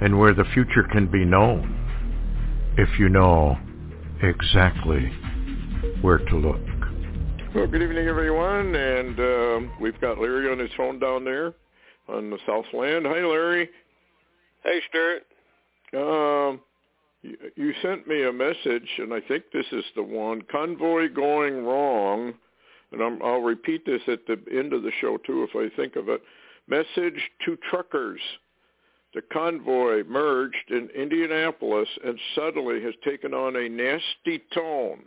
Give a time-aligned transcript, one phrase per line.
[0.00, 1.76] and where the future can be known
[2.78, 3.58] if you know
[4.22, 5.12] exactly
[6.00, 6.60] where to look.
[7.54, 11.52] Well, good evening, everyone, and uh, we've got Larry on his phone down there
[12.08, 13.06] on the Southland.
[13.06, 13.68] Hi, Larry.
[14.62, 15.26] Hey, Stewart.
[15.92, 16.60] Um,
[17.22, 20.42] you, you sent me a message, and I think this is the one.
[20.50, 22.34] Convoy going wrong,
[22.92, 25.96] and I'm, I'll repeat this at the end of the show too if I think
[25.96, 26.22] of it.
[26.68, 28.20] Message to truckers.
[29.12, 35.02] The convoy merged in Indianapolis and suddenly has taken on a nasty tone.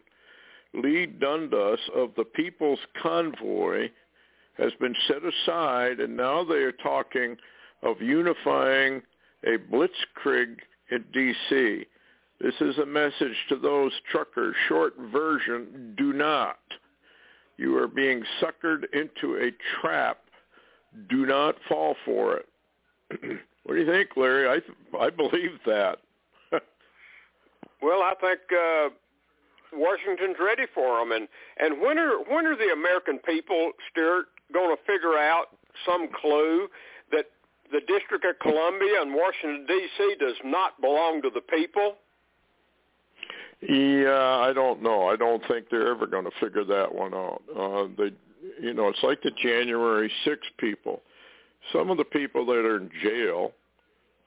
[0.74, 3.90] Lee Dundas of the People's Convoy
[4.58, 7.38] has been set aside, and now they are talking
[7.82, 9.02] of unifying
[9.46, 10.58] a blitzkrieg
[10.92, 11.86] in D.C.
[12.42, 14.56] This is a message to those truckers.
[14.68, 16.60] Short version, do not.
[17.58, 20.20] You are being suckered into a trap.
[21.10, 23.40] Do not fall for it.
[23.64, 24.48] what do you think, Larry?
[24.48, 26.00] I I believe that.
[27.82, 28.90] well, I think uh,
[29.74, 34.76] Washington's ready for them, and and when are when are the American people, Stewart, going
[34.76, 36.68] to figure out some clue
[37.12, 37.26] that
[37.72, 40.16] the District of Columbia and Washington D.C.
[40.20, 41.96] does not belong to the people?
[43.68, 45.08] Yeah, I don't know.
[45.08, 47.42] I don't think they're ever going to figure that one out.
[47.58, 48.12] Uh, they,
[48.62, 51.02] you know, it's like the January 6 people.
[51.72, 53.52] Some of the people that are in jail,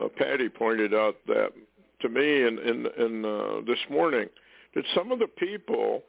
[0.03, 1.53] uh, Patty pointed out that
[2.01, 4.29] to me in in, in uh, this morning
[4.75, 6.03] that some of the people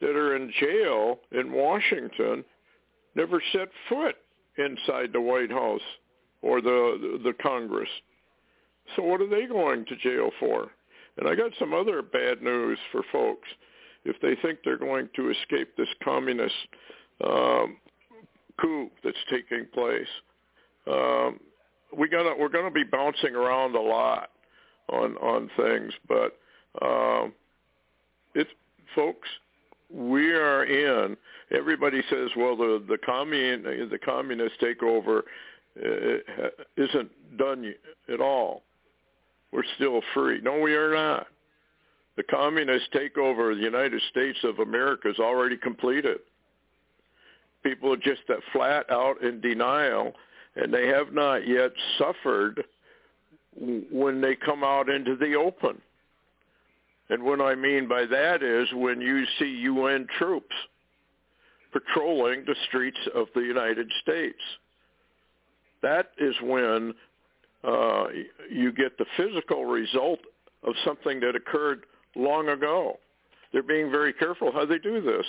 [0.00, 2.44] that are in jail in Washington
[3.14, 4.16] never set foot
[4.56, 5.80] inside the White House
[6.42, 7.88] or the the, Congress.
[8.96, 10.68] So what are they going to jail for?
[11.18, 13.48] And I got some other bad news for folks.
[14.04, 16.54] If they think they're going to escape this communist
[17.24, 17.76] um,
[18.60, 20.06] coup that's taking place,
[20.90, 21.40] um,
[21.96, 24.30] we gonna we're to be bouncing around a lot
[24.88, 26.38] on on things, but
[26.82, 27.32] um,
[28.34, 28.50] it's
[28.94, 29.28] folks,
[29.90, 31.16] we are in.
[31.50, 35.22] Everybody says, well, the the commun the communist takeover
[35.78, 37.74] uh, isn't done
[38.12, 38.62] at all.
[39.52, 40.40] We're still free.
[40.42, 41.26] No, we are not.
[42.16, 46.18] The communist takeover of the United States of America is already completed.
[47.62, 50.12] People are just that flat out in denial,
[50.58, 52.64] and they have not yet suffered
[53.90, 55.80] when they come out into the open.
[57.10, 60.54] And what I mean by that is when you see UN troops
[61.72, 64.38] patrolling the streets of the United States.
[65.82, 66.94] That is when
[67.64, 68.06] uh,
[68.50, 70.20] you get the physical result
[70.64, 71.84] of something that occurred
[72.16, 72.98] long ago.
[73.52, 75.26] They're being very careful how they do this.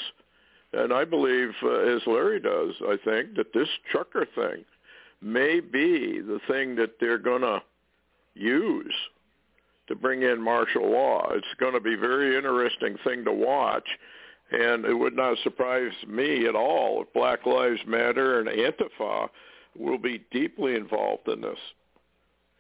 [0.74, 4.66] And I believe, uh, as Larry does, I think, that this trucker thing
[5.22, 7.62] may be the thing that they're going to
[8.36, 8.94] use
[9.88, 11.30] to bring in martial law.
[11.32, 13.88] It's going to be a very interesting thing to watch.
[14.52, 19.30] And it would not surprise me at all if Black Lives Matter and Antifa
[19.78, 21.60] will be deeply involved in this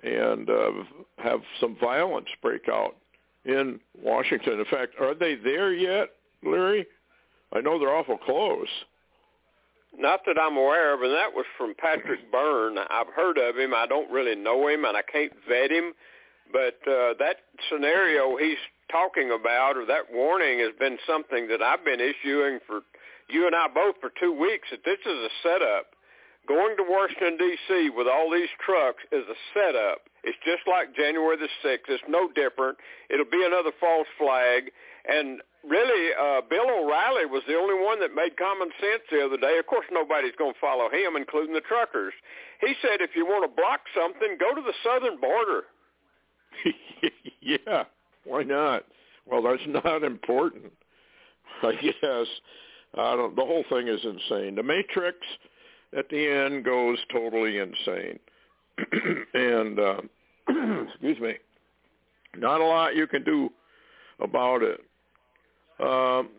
[0.03, 0.72] and uh,
[1.18, 2.96] have some violence break out
[3.46, 4.59] in Washington.
[4.59, 6.09] In fact, are they there yet,
[6.44, 6.86] Larry?
[7.53, 8.68] I know they're awful close.
[9.97, 12.77] Not that I'm aware of, and that was from Patrick Byrne.
[12.77, 13.73] I've heard of him.
[13.73, 15.94] I don't really know him, and I can't vet him.
[16.51, 17.38] But uh, that
[17.69, 18.57] scenario he's
[18.91, 22.81] talking about, or that warning, has been something that I've been issuing for
[23.29, 24.67] you and I both for two weeks.
[24.72, 25.94] That this is a setup
[26.47, 27.91] going to Washington, D.C.
[27.95, 30.09] with all these trucks is a setup.
[30.23, 31.87] It's just like January the 6th.
[31.87, 32.78] It's no different.
[33.09, 34.72] It'll be another false flag.
[35.08, 39.38] And really, uh, Bill O'Reilly was the only one that made common sense the other
[39.38, 39.58] day.
[39.58, 42.14] Of course, nobody's going to follow him, including the truckers.
[42.61, 45.64] He said if you want to block something, go to the southern border.
[47.41, 47.84] yeah,
[48.26, 48.85] why not?
[49.26, 50.72] Well, that's not important.
[51.64, 52.28] I guess.
[52.96, 54.55] I don't, the whole thing is insane.
[54.55, 55.17] The Matrix
[55.96, 58.20] at the end goes totally insane.
[59.34, 60.02] and uh,
[60.88, 61.34] excuse me,
[62.38, 63.50] not a lot you can do
[64.20, 64.82] about it.
[65.79, 66.29] Um,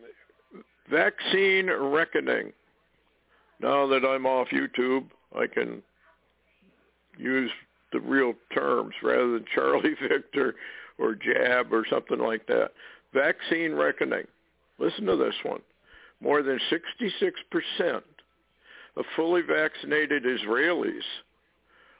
[0.89, 2.51] vaccine reckoning.
[3.59, 5.05] Now that I'm off YouTube,
[5.35, 5.81] I can
[7.17, 7.51] use
[7.91, 10.55] the real terms rather than Charlie Victor
[10.97, 12.71] or jab or something like that.
[13.13, 14.25] Vaccine reckoning.
[14.79, 15.61] Listen to this one.
[16.21, 18.01] More than 66%
[18.97, 21.01] of fully vaccinated Israelis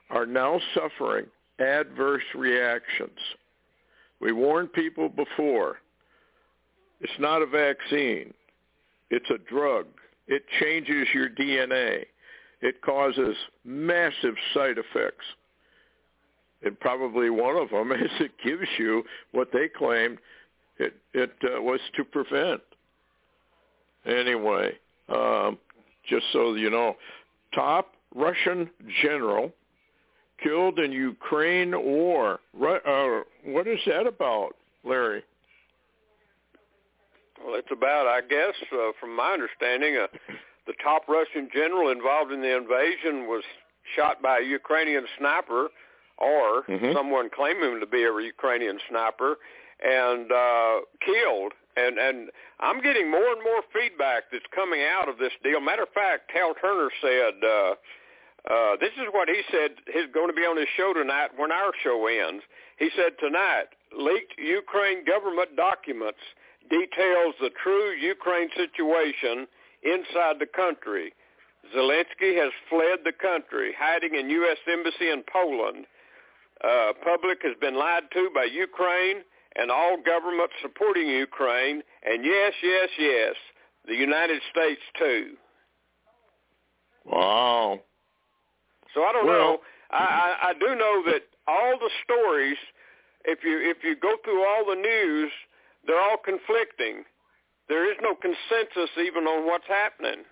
[0.09, 1.25] are now suffering
[1.59, 3.17] adverse reactions.
[4.19, 5.77] We warned people before.
[7.01, 8.33] It's not a vaccine.
[9.09, 9.87] It's a drug.
[10.27, 12.05] It changes your DNA.
[12.61, 15.25] It causes massive side effects.
[16.63, 20.19] And probably one of them is it gives you what they claimed
[20.77, 22.61] it, it uh, was to prevent.
[24.05, 24.71] Anyway,
[25.09, 25.57] um,
[26.07, 26.95] just so you know,
[27.53, 28.69] top Russian
[29.01, 29.51] general
[30.41, 32.39] killed in Ukraine war.
[32.59, 35.23] Uh, what is that about, Larry?
[37.45, 40.07] Well, it's about, I guess, uh, from my understanding, uh,
[40.67, 43.43] the top Russian general involved in the invasion was
[43.95, 45.69] shot by a Ukrainian sniper
[46.17, 46.93] or mm-hmm.
[46.93, 49.37] someone claiming to be a Ukrainian sniper
[49.83, 51.53] and uh, killed.
[51.77, 52.29] And and
[52.59, 55.61] I'm getting more and more feedback that's coming out of this deal.
[55.61, 57.73] Matter of fact, Hal Turner said uh,
[58.49, 59.71] uh, this is what he said.
[59.87, 62.43] He's going to be on his show tonight when our show ends.
[62.77, 66.19] He said tonight leaked Ukraine government documents
[66.71, 69.45] details the true Ukraine situation
[69.83, 71.13] inside the country.
[71.75, 74.57] Zelensky has fled the country, hiding in U.S.
[74.71, 75.85] Embassy in Poland.
[76.63, 79.17] Uh, public has been lied to by Ukraine
[79.55, 83.35] and all governments supporting Ukraine, and yes, yes, yes,
[83.85, 85.35] the United States too.
[87.05, 87.81] Wow.
[88.93, 89.57] So I don't well, know.
[89.91, 92.57] I, I, I do know that all the stories,
[93.25, 95.31] if you if you go through all the news,
[95.85, 97.03] they're all conflicting.
[97.69, 100.23] There is no consensus even on what's happening.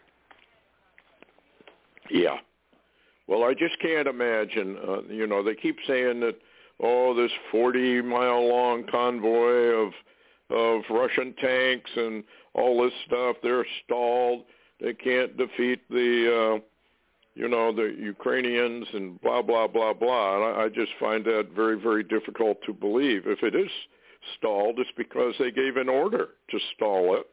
[2.09, 2.37] Yeah.
[3.27, 4.77] Well, I just can't imagine.
[4.87, 6.35] Uh, you know, they keep saying that
[6.81, 9.91] oh, this 40 mile long convoy of
[10.49, 12.23] of Russian tanks and
[12.55, 14.45] all this stuff, they're stalled.
[14.81, 16.59] They can't defeat the uh
[17.35, 20.35] you know, the Ukrainians and blah blah blah blah.
[20.35, 23.23] And I, I just find that very very difficult to believe.
[23.27, 23.71] If it is
[24.37, 27.27] stalled, it's because they gave an order to stall it.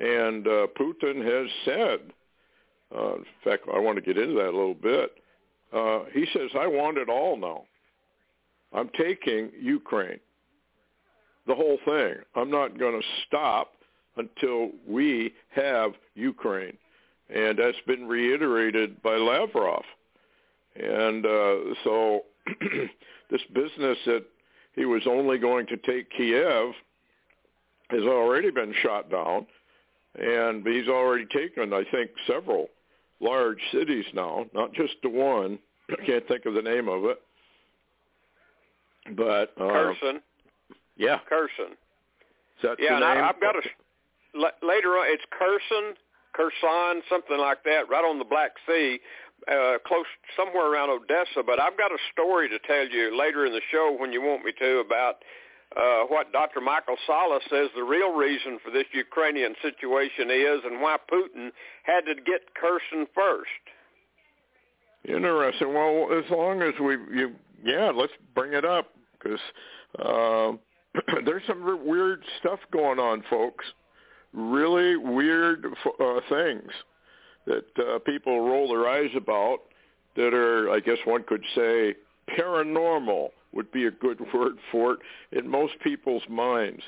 [0.00, 2.12] And uh, Putin has said,
[2.94, 5.12] uh, in fact, I want to get into that a little bit.
[5.72, 7.64] Uh, he says, I want it all now.
[8.72, 10.20] I'm taking Ukraine,
[11.46, 12.14] the whole thing.
[12.36, 13.72] I'm not going to stop
[14.16, 16.76] until we have Ukraine.
[17.34, 19.82] And that's been reiterated by Lavrov.
[20.76, 22.22] And uh, so
[23.30, 24.24] this business that
[24.78, 26.72] he was only going to take Kiev
[27.90, 29.46] has already been shot down.
[30.14, 32.68] And he's already taken, I think, several
[33.20, 35.58] large cities now, not just the one.
[35.90, 37.20] I can't think of the name of it.
[39.16, 40.20] But uh, Kherson.
[40.96, 41.18] Yeah.
[42.62, 43.24] That yeah, the name?
[43.24, 45.06] I, I've got a later on.
[45.08, 45.94] It's Kherson,
[46.34, 48.98] Kherson, something like that, right on the Black Sea,
[49.46, 50.06] uh, close
[50.36, 51.42] somewhere around Odessa.
[51.44, 54.44] But I've got a story to tell you later in the show when you want
[54.44, 55.16] me to about
[55.76, 56.60] uh, what Dr.
[56.60, 61.50] Michael Salla says the real reason for this Ukrainian situation is and why Putin
[61.82, 63.48] had to get Kherson first.
[65.04, 65.74] Interesting.
[65.74, 67.32] Well, as long as we, you,
[67.62, 69.40] yeah, let's bring it up because
[69.98, 70.52] uh,
[71.24, 73.64] there's some weird stuff going on, folks.
[74.32, 75.66] Really weird
[76.00, 76.70] uh, things
[77.48, 79.58] that uh, people roll their eyes about
[80.16, 81.94] that are, I guess one could say,
[82.38, 85.00] paranormal would be a good word for it
[85.32, 86.82] in most people's minds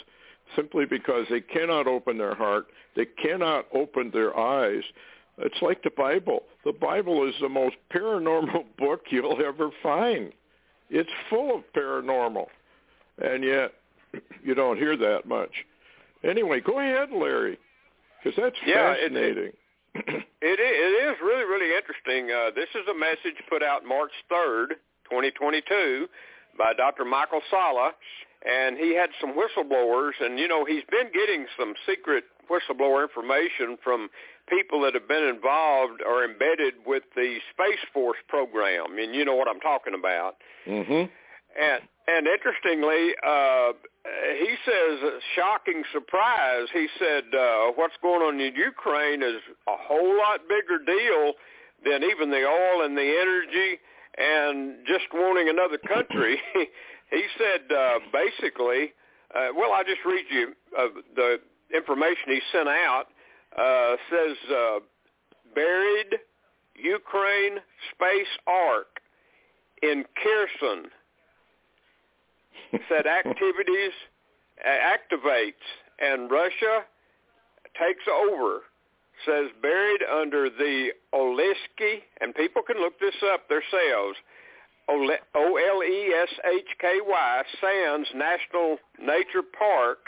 [0.57, 4.83] simply because they cannot open their heart, they cannot open their eyes.
[5.39, 6.43] It's like the Bible.
[6.65, 10.33] The Bible is the most paranormal book you'll ever find.
[10.91, 12.47] It's full of paranormal.
[13.23, 13.73] And yet
[14.43, 15.53] you don't hear that much.
[16.25, 17.59] Anyway, go ahead, Larry,
[18.23, 19.45] because that's yeah, fascinating.
[19.45, 19.55] It,
[19.95, 22.31] it, it is really, really interesting.
[22.31, 24.81] Uh, this is a message put out March 3rd,
[25.11, 26.07] 2022
[26.59, 27.05] by Dr.
[27.05, 27.93] Michael Salla,
[28.47, 33.77] and he had some whistleblowers, and you know he's been getting some secret whistleblower information
[33.83, 34.09] from
[34.49, 39.37] people that have been involved or embedded with the Space Force program, and you know
[39.37, 40.37] what I'm talking about.
[40.67, 41.11] Mm-hmm.
[41.59, 43.73] And and interestingly, uh,
[44.39, 46.67] he says, shocking surprise.
[46.73, 51.35] He said, uh, what's going on in Ukraine is a whole lot bigger deal
[51.85, 53.79] than even the oil and the energy
[54.19, 56.41] and just wanting another country.
[57.11, 58.93] he said uh, basically,
[59.35, 61.37] uh, well, I'll just read you uh, the
[61.75, 63.05] information he sent out.
[63.57, 64.79] Uh, says uh,
[65.55, 66.19] buried
[66.77, 67.59] Ukraine
[67.93, 69.01] space ark
[69.83, 70.91] in Kherson.
[72.89, 73.93] Said activities
[74.67, 75.65] activates
[75.99, 76.85] and Russia
[77.79, 78.63] takes over.
[79.27, 84.17] Says buried under the Oleshki, and people can look this up themselves.
[84.89, 85.63] O-L-E-S-H-K-Y
[87.61, 89.99] Sands National Nature Park,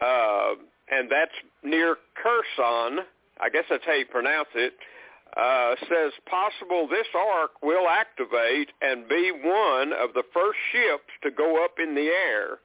[0.00, 0.54] uh,
[0.90, 3.04] and that's near Kherson.
[3.40, 4.74] I guess that's how you pronounce it.
[5.36, 11.30] Uh, says possible this ark will activate and be one of the first ships to
[11.30, 12.58] go up in the air.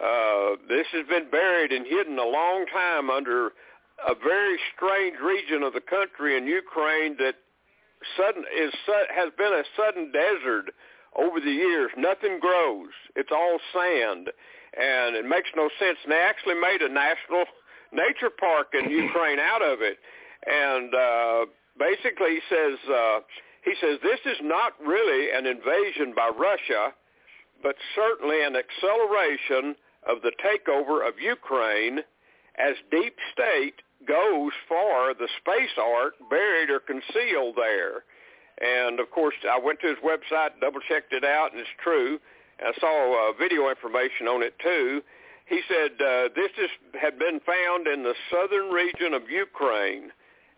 [0.00, 3.48] Uh, this has been buried and hidden a long time under
[4.08, 7.34] a very strange region of the country in Ukraine that
[8.16, 8.72] sudden is
[9.14, 10.72] has been a sudden desert
[11.16, 11.90] over the years.
[11.98, 12.90] Nothing grows.
[13.16, 14.30] It's all sand,
[14.78, 15.98] and it makes no sense.
[16.04, 17.44] And they actually made a national
[17.92, 19.98] nature park in Ukraine out of it.
[20.46, 21.44] And uh,
[21.78, 23.20] basically, he says uh,
[23.64, 26.92] he says this is not really an invasion by Russia,
[27.62, 29.76] but certainly an acceleration
[30.08, 32.00] of the takeover of Ukraine
[32.56, 38.04] as deep state goes for the space ark buried or concealed there.
[38.60, 42.18] And of course, I went to his website, double checked it out, and it's true.
[42.60, 45.02] I saw uh, video information on it too.
[45.46, 50.12] He said uh, this is, had been found in the southern region of Ukraine,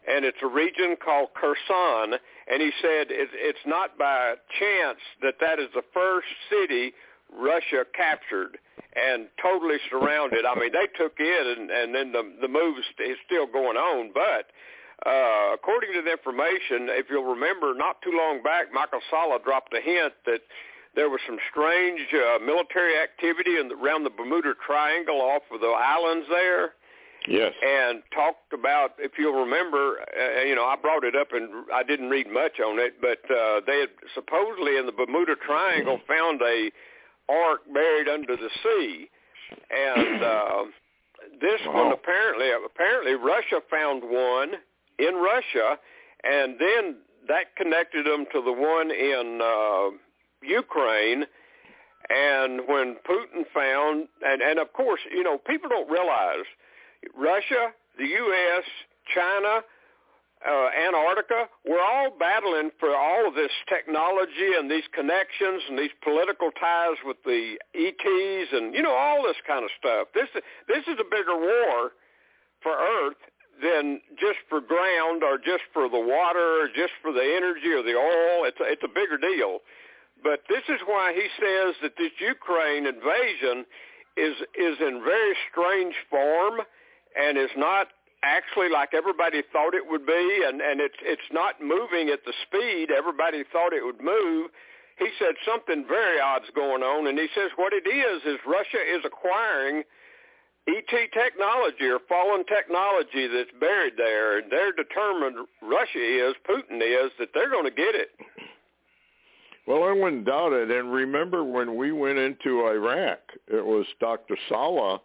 [0.09, 2.19] and it's a region called Kherson.
[2.51, 6.93] And he said it, it's not by chance that that is the first city
[7.33, 8.59] Russia captured
[8.95, 10.45] and totally surrounded.
[10.45, 14.13] I mean, they took it, and, and then the the move is still going on.
[14.13, 14.53] But
[15.09, 19.73] uh, according to the information, if you'll remember, not too long back, Michael Salla dropped
[19.75, 20.43] a hint that
[20.95, 25.61] there was some strange uh, military activity in the, around the Bermuda Triangle off of
[25.61, 26.75] the islands there.
[27.29, 27.53] Yes.
[27.63, 31.83] And talked about, if you'll remember, uh, you know, I brought it up and I
[31.83, 36.41] didn't read much on it, but uh, they had supposedly in the Bermuda Triangle found
[36.43, 36.71] a
[37.29, 39.09] ark buried under the sea,
[39.71, 40.65] and uh,
[41.41, 41.85] this wow.
[41.85, 44.55] one apparently apparently Russia found one
[44.99, 45.79] in Russia,
[46.25, 46.97] and then
[47.29, 49.97] that connected them to the one in uh,
[50.43, 51.25] Ukraine.
[52.11, 56.45] And when Putin found, and, and of course, you know, people don't realize
[57.17, 58.65] Russia, the U.S.,
[59.15, 59.63] China,
[60.43, 65.95] uh, Antarctica, we're all battling for all of this technology and these connections and these
[66.03, 70.09] political ties with the ETs and you know all this kind of stuff.
[70.15, 70.29] This
[70.67, 71.95] this is a bigger war
[72.63, 73.23] for Earth
[73.63, 77.83] than just for ground or just for the water or just for the energy or
[77.83, 78.43] the oil.
[78.43, 79.61] It's a, it's a bigger deal.
[80.23, 83.67] But this is why he says that this Ukraine invasion
[84.17, 86.67] is is in very strange form
[87.19, 87.89] and is not
[88.23, 92.33] actually like everybody thought it would be, and and it's it's not moving at the
[92.47, 94.51] speed everybody thought it would move.
[94.99, 98.79] He said something very odd's going on, and he says what it is is Russia
[98.79, 99.83] is acquiring
[100.69, 107.11] ET technology or fallen technology that's buried there, and they're determined Russia is, Putin is,
[107.19, 108.11] that they're going to get it.
[109.67, 110.71] Well, I wouldn't doubt it.
[110.71, 114.37] And remember when we went into Iraq, it was Dr.
[114.49, 115.01] Salla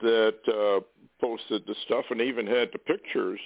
[0.00, 0.80] that uh,
[1.22, 3.40] posted the stuff and even had the pictures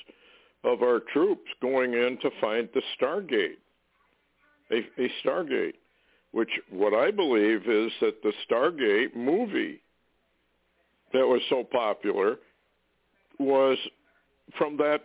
[0.65, 3.59] of our troops going in to find the Stargate,
[4.73, 5.75] a, a Stargate,
[6.33, 9.81] which what I believe is that the Stargate movie
[11.13, 12.37] that was so popular
[13.39, 13.79] was
[14.59, 15.03] from that,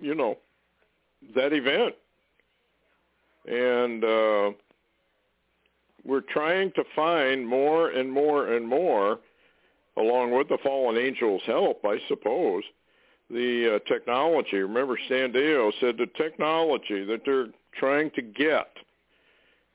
[0.00, 0.38] you know,
[1.34, 1.94] that event.
[3.46, 4.50] And uh,
[6.04, 9.20] we're trying to find more and more and more
[9.98, 12.62] along with the fallen angels' help, I suppose,
[13.30, 14.58] the uh, technology.
[14.58, 18.68] Remember, Stan Deyo said the technology that they're trying to get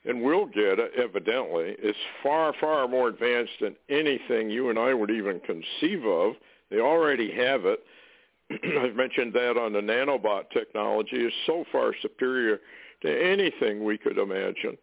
[0.04, 5.10] and will get, evidently, is far, far more advanced than anything you and I would
[5.10, 6.34] even conceive of.
[6.70, 7.80] They already have it.
[8.50, 12.60] I've mentioned that on the nanobot technology is so far superior
[13.02, 14.76] to anything we could imagine.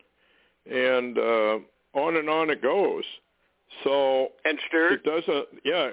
[0.72, 1.60] And uh,
[1.94, 3.04] on and on it goes.
[3.84, 5.48] So and Stewart, it doesn't.
[5.64, 5.90] Yeah,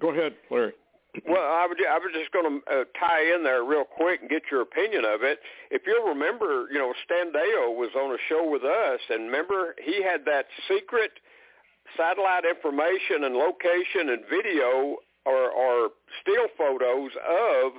[0.00, 0.72] go ahead, Larry.
[1.26, 4.28] Well, I was I was just going to uh, tie in there real quick and
[4.28, 5.40] get your opinion of it.
[5.70, 9.74] If you'll remember, you know, Stan Deyo was on a show with us, and remember
[9.82, 11.12] he had that secret
[11.96, 15.88] satellite information and location and video or, or
[16.20, 17.72] still photos of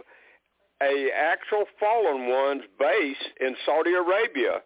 [0.82, 4.62] a actual fallen one's base in Saudi Arabia.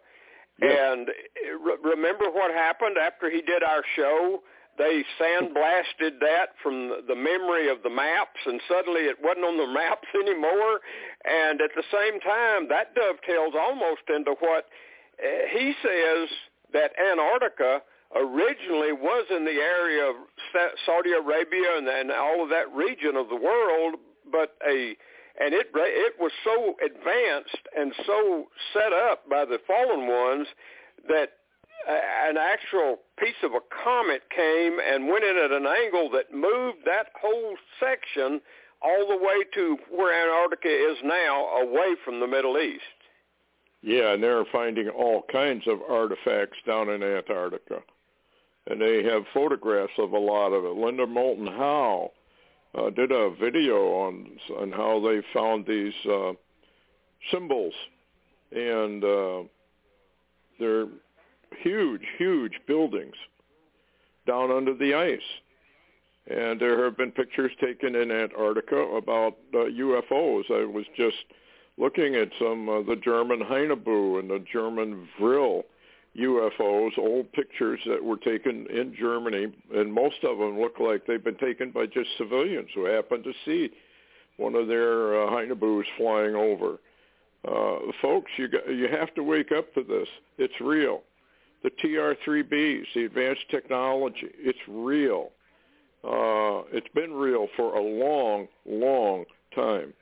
[0.60, 0.92] Yeah.
[0.92, 4.42] And uh, remember what happened after he did our show?
[4.78, 9.66] They sandblasted that from the memory of the maps and suddenly it wasn't on the
[9.72, 10.80] maps anymore.
[11.24, 14.66] And at the same time that dovetails almost into what
[15.22, 16.28] eh, he says
[16.72, 17.82] that Antarctica
[18.14, 20.16] originally was in the area of
[20.84, 23.96] Saudi Arabia and, and all of that region of the world,
[24.30, 24.96] but a
[25.40, 30.46] and it it was so advanced and so set up by the fallen ones
[31.08, 31.41] that
[31.88, 36.78] an actual piece of a comet came and went in at an angle that moved
[36.84, 38.40] that whole section
[38.82, 42.82] all the way to where Antarctica is now, away from the Middle East.
[43.82, 47.80] Yeah, and they're finding all kinds of artifacts down in Antarctica.
[48.66, 50.76] And they have photographs of a lot of it.
[50.76, 52.12] Linda Moulton Howe
[52.76, 56.32] uh, did a video on on how they found these uh,
[57.32, 57.74] symbols,
[58.52, 59.42] and uh,
[60.60, 60.86] they're
[61.62, 63.14] huge, huge buildings
[64.26, 65.20] down under the ice.
[66.30, 70.44] And there have been pictures taken in Antarctica about uh, UFOs.
[70.50, 71.16] I was just
[71.78, 75.64] looking at some of the German Haunebu and the German Vril
[76.18, 81.24] UFOs, old pictures that were taken in Germany, and most of them look like they've
[81.24, 83.70] been taken by just civilians who happened to see
[84.36, 86.78] one of their uh, Haunebus flying over.
[87.48, 90.08] Uh, folks, you got, you have to wake up to this.
[90.38, 91.02] It's real.
[91.62, 95.30] The TR-3Bs, the advanced technology, it's real.
[96.04, 99.92] Uh, it's been real for a long, long time.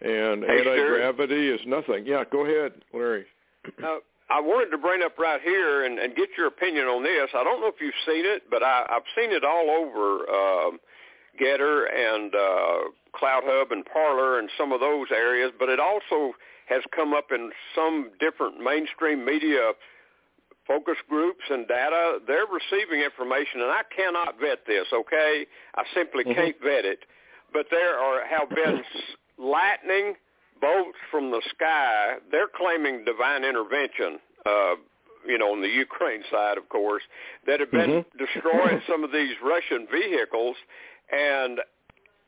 [0.00, 2.06] And hey, anti-gravity is nothing.
[2.06, 3.26] Yeah, go ahead, Larry.
[3.66, 3.98] Uh,
[4.30, 7.28] I wanted to bring up right here and, and get your opinion on this.
[7.34, 10.70] I don't know if you've seen it, but I, I've seen it all over uh,
[11.40, 12.78] Gettr and uh,
[13.14, 16.32] CloutHub and Parler and some of those areas, but it also
[16.66, 19.72] has come up in some different mainstream media
[20.66, 22.18] focus groups and data.
[22.26, 25.46] They're receiving information, and I cannot vet this, okay?
[25.74, 26.34] I simply mm-hmm.
[26.34, 27.00] can't vet it.
[27.52, 28.82] But there are have been
[29.38, 30.14] lightning
[30.60, 32.16] bolts from the sky.
[32.30, 34.18] They're claiming divine intervention.
[34.46, 34.74] Uh,
[35.26, 37.02] you know, on the Ukraine side, of course,
[37.46, 38.18] that have been mm-hmm.
[38.24, 40.56] destroying some of these Russian vehicles.
[41.12, 41.60] And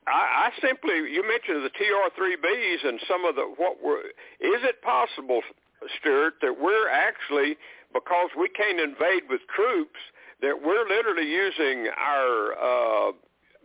[0.06, 4.00] I, I simply, you mentioned the TR-3Bs and some of the what were.
[4.40, 5.40] Is it possible,
[6.00, 7.56] Stewart, that we're actually
[7.94, 9.98] because we can't invade with troops,
[10.42, 13.12] that we're literally using our uh,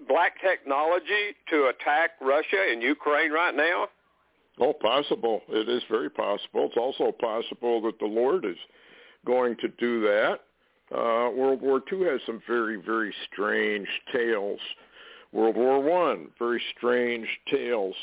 [0.08, 3.88] black technology to attack Russia and Ukraine right now?
[4.60, 5.42] Oh, possible.
[5.50, 6.68] It is very possible.
[6.68, 8.58] It's also possible that the Lord is
[9.26, 10.40] going to do that.
[10.94, 14.60] Uh, World War II has some very, very strange tales.
[15.32, 17.96] World War One, very strange tales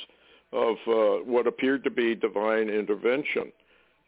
[0.52, 3.52] of uh, what appeared to be divine intervention,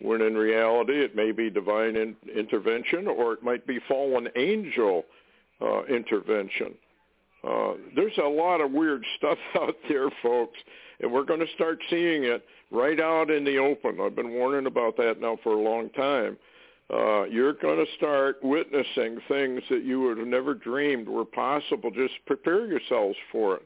[0.00, 5.04] when in reality it may be divine in- intervention or it might be fallen angel
[5.61, 6.74] uh, intervention.
[7.44, 10.58] Uh, there's a lot of weird stuff out there, folks,
[11.00, 13.98] and we're going to start seeing it right out in the open.
[14.00, 16.37] I've been warning about that now for a long time.
[16.92, 21.90] Uh, you're going to start witnessing things that you would have never dreamed were possible.
[21.90, 23.62] Just prepare yourselves for it.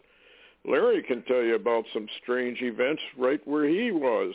[0.64, 4.34] Larry can tell you about some strange events right where he was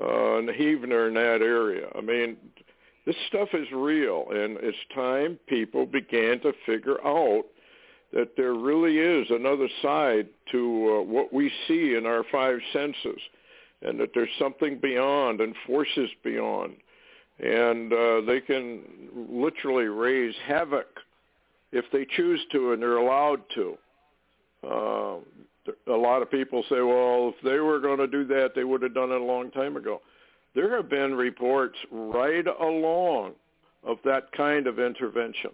[0.00, 1.88] uh, in Heavener in that area.
[1.96, 2.36] I mean,
[3.06, 7.44] this stuff is real, and it's time people began to figure out
[8.12, 13.20] that there really is another side to uh, what we see in our five senses,
[13.82, 16.76] and that there's something beyond and forces beyond,
[17.38, 18.80] and uh, they can
[19.30, 20.86] literally raise havoc
[21.72, 23.78] if they choose to, and they're allowed to.
[24.66, 25.16] Uh,
[25.86, 28.82] a lot of people say, well, if they were going to do that, they would
[28.82, 30.00] have done it a long time ago.
[30.54, 33.32] There have been reports right along
[33.84, 35.50] of that kind of intervention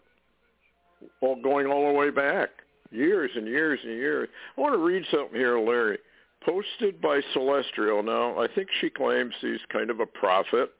[1.20, 2.50] all going all the way back,
[2.90, 4.28] years and years and years.
[4.56, 5.98] I want to read something here, Larry,
[6.44, 8.02] posted by Celestial.
[8.02, 10.70] Now, I think she claims she's kind of a prophet,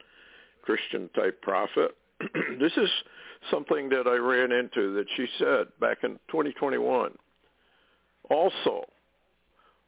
[0.63, 1.95] Christian type prophet.
[2.59, 2.89] this is
[3.51, 7.11] something that I ran into that she said back in 2021.
[8.29, 8.85] Also,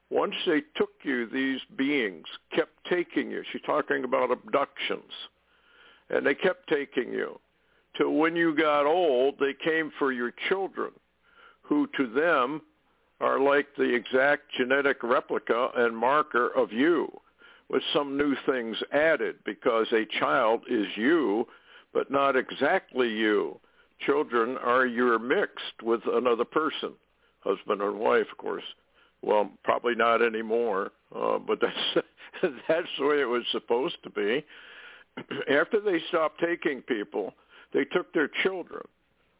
[0.10, 3.43] once they took you, these beings kept taking you.
[3.52, 5.12] She's talking about abductions.
[6.10, 7.39] And they kept taking you
[7.98, 10.91] till when you got old, they came for your children,
[11.62, 12.62] who to them
[13.20, 17.12] are like the exact genetic replica and marker of you,
[17.70, 21.46] with some new things added, because a child is you,
[21.93, 23.60] but not exactly you.
[24.06, 26.93] Children are you're mixed with another person,
[27.39, 28.63] husband and wife, of course.
[29.21, 32.06] Well, probably not anymore, uh, but that's
[32.67, 34.45] that's the way it was supposed to be.
[35.49, 37.34] After they stopped taking people,
[37.73, 38.84] they took their children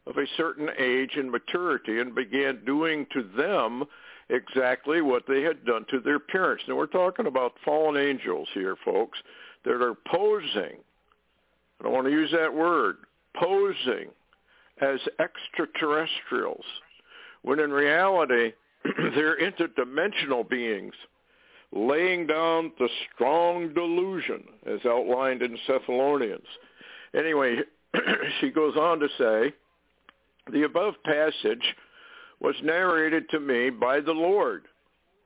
[0.06, 3.84] of a certain age and maturity and began doing to them
[4.30, 6.64] exactly what they had done to their parents.
[6.66, 9.18] Now we're talking about fallen angels here, folks,
[9.64, 10.78] that are posing
[11.80, 12.96] I don't want to use that word,
[13.36, 14.08] posing
[14.80, 16.64] as extraterrestrials,
[17.42, 18.52] when in reality
[19.14, 20.94] they're interdimensional beings
[21.72, 26.46] laying down the strong delusion as outlined in Thessalonians.
[27.14, 27.58] Anyway,
[28.40, 29.52] she goes on to say,
[30.52, 31.74] the above passage
[32.40, 34.64] was narrated to me by the Lord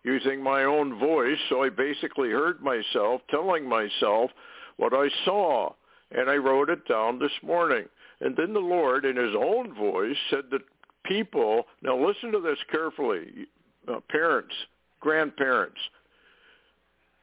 [0.04, 4.30] using my own voice, so I basically heard myself telling myself
[4.76, 5.72] what I saw,
[6.10, 7.84] and I wrote it down this morning.
[8.20, 10.62] And then the Lord, in his own voice, said that
[11.04, 13.46] people, now listen to this carefully,
[13.88, 14.54] uh, parents,
[15.00, 15.78] grandparents,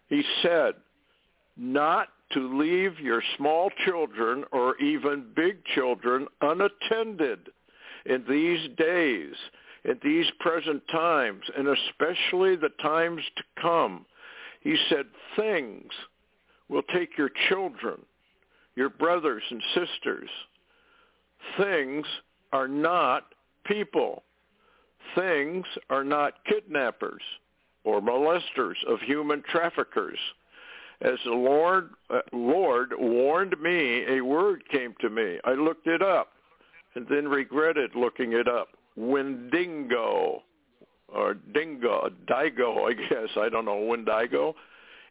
[0.08, 0.74] he said,
[1.56, 7.50] not to leave your small children or even big children unattended
[8.06, 9.34] in these days,
[9.84, 14.06] in these present times, and especially the times to come.
[14.62, 15.92] He said, things
[16.70, 18.00] will take your children,
[18.76, 20.30] your brothers and sisters.
[21.58, 22.06] Things
[22.52, 23.26] are not
[23.70, 24.24] people.
[25.16, 27.22] Things are not kidnappers
[27.86, 30.20] or molesters of human traffickers.
[31.02, 35.40] As the Lord, uh, Lord warned me, a word came to me.
[35.46, 36.34] I looked it up
[36.96, 38.70] and then regretted looking it up.
[38.98, 40.44] Wendigo
[41.08, 43.30] or dingo, digo, I guess.
[43.38, 44.56] I don't know, Wendigo.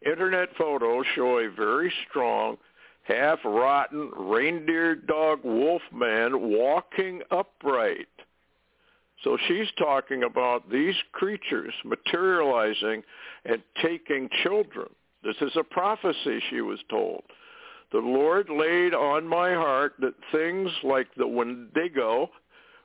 [0.04, 2.58] Internet photos show a very strong,
[3.04, 8.06] half-rotten reindeer dog wolf man walking upright.
[9.24, 13.02] So she's talking about these creatures materializing
[13.44, 14.88] and taking children.
[15.24, 17.22] This is a prophecy, she was told.
[17.90, 22.30] The Lord laid on my heart that things like the Wendigo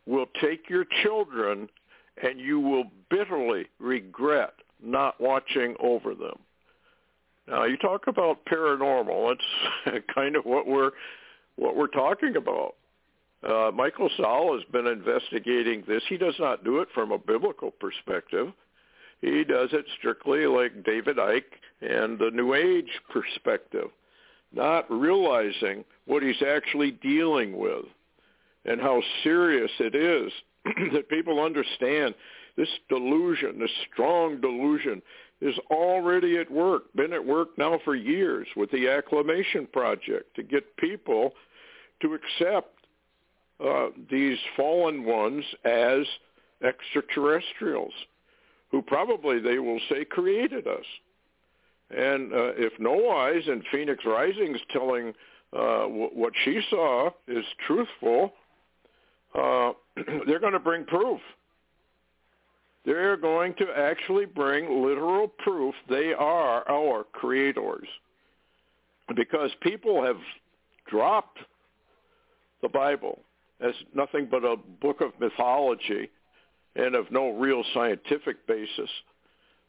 [0.06, 1.69] will take your children
[2.22, 6.39] and you will bitterly regret not watching over them.
[7.48, 9.36] Now you talk about paranormal.
[9.86, 10.91] That's kind of what we're
[11.56, 12.76] what we're talking about.
[13.47, 16.03] Uh, Michael Salla has been investigating this.
[16.08, 18.53] He does not do it from a biblical perspective.
[19.21, 21.43] He does it strictly like David Icke
[21.82, 23.89] and the New Age perspective,
[24.53, 27.86] not realizing what he's actually dealing with
[28.65, 30.32] and how serious it is
[30.93, 32.15] that people understand
[32.56, 35.01] this delusion, this strong delusion,
[35.41, 40.43] is already at work, been at work now for years with the Acclimation Project to
[40.43, 41.34] get people
[42.01, 42.83] to accept
[43.63, 46.06] uh, these fallen ones as
[46.63, 47.94] extraterrestrials
[48.72, 50.86] who probably they will say created us.
[51.96, 55.13] And uh, if No Eyes and Phoenix Rising is telling
[55.56, 58.34] uh, w- what she saw is truthful,
[59.36, 59.74] uh,
[60.26, 61.20] they're going to bring proof.
[62.86, 67.88] They're going to actually bring literal proof they are our creators.
[69.16, 70.18] Because people have
[70.89, 71.38] dropped
[72.62, 73.20] the Bible
[73.63, 76.10] as nothing but a book of mythology
[76.76, 78.89] and of no real scientific basis.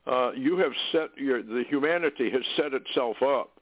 [0.07, 3.53] Uh, you have set your, the humanity has set itself up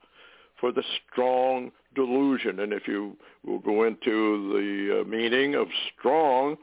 [0.60, 2.60] for the strong delusion.
[2.60, 5.68] And if you will go into the uh, meaning of
[5.98, 6.56] strong,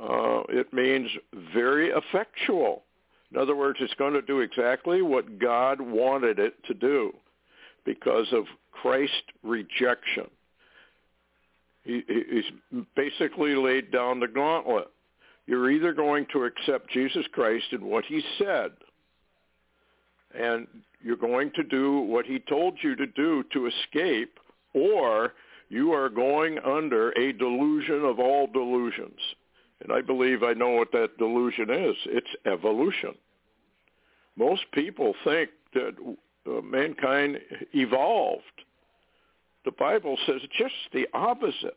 [0.00, 1.10] uh, it means
[1.54, 2.82] very effectual.
[3.30, 7.12] In other words, it's going to do exactly what God wanted it to do
[7.84, 10.28] because of Christ rejection.
[11.88, 14.88] He, he's basically laid down the gauntlet.
[15.46, 18.72] You're either going to accept Jesus Christ and what he said,
[20.38, 20.66] and
[21.02, 24.38] you're going to do what he told you to do to escape,
[24.74, 25.32] or
[25.70, 29.18] you are going under a delusion of all delusions.
[29.80, 31.96] And I believe I know what that delusion is.
[32.04, 33.14] It's evolution.
[34.36, 35.94] Most people think that
[36.46, 37.38] uh, mankind
[37.72, 38.42] evolved
[39.64, 41.76] the Bible says just the opposite.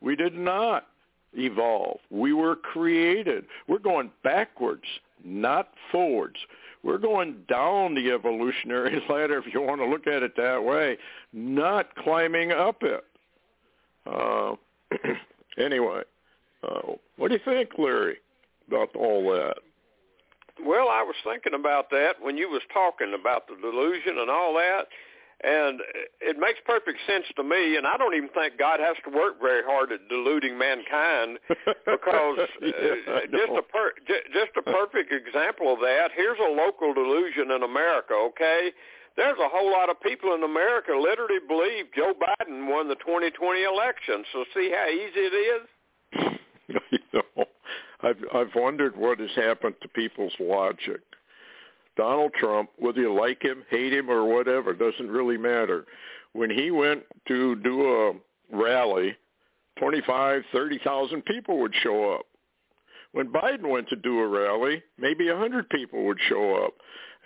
[0.00, 0.86] We did not
[1.34, 1.98] evolve.
[2.10, 3.46] We were created.
[3.68, 4.84] We're going backwards,
[5.24, 6.36] not forwards.
[6.82, 10.98] We're going down the evolutionary ladder, if you want to look at it that way,
[11.32, 13.04] not climbing up it.
[14.06, 14.54] Uh,
[15.58, 16.02] anyway,
[16.62, 18.18] uh, what do you think, Larry,
[18.68, 19.56] about all that?
[20.64, 24.54] Well, I was thinking about that when you was talking about the delusion and all
[24.54, 24.86] that.
[25.44, 25.80] And
[26.24, 29.36] it makes perfect sense to me, and I don't even think God has to work
[29.42, 31.38] very hard at deluding mankind,
[31.84, 33.92] because uh, yeah, just a per,
[34.32, 36.16] just a perfect example of that.
[36.16, 38.14] Here's a local delusion in America.
[38.32, 38.72] Okay,
[39.16, 43.64] there's a whole lot of people in America literally believe Joe Biden won the 2020
[43.64, 44.24] election.
[44.32, 45.62] So see how easy it is.
[46.90, 47.44] you know,
[48.00, 51.04] I've I've wondered what has happened to people's logic.
[51.96, 55.86] Donald Trump, whether you like him, hate him, or whatever, doesn't really matter.
[56.32, 58.12] when he went to do a
[58.50, 59.16] rally,
[59.78, 62.26] 25, 30,000 people would show up.
[63.12, 66.74] When Biden went to do a rally, maybe 100 people would show up.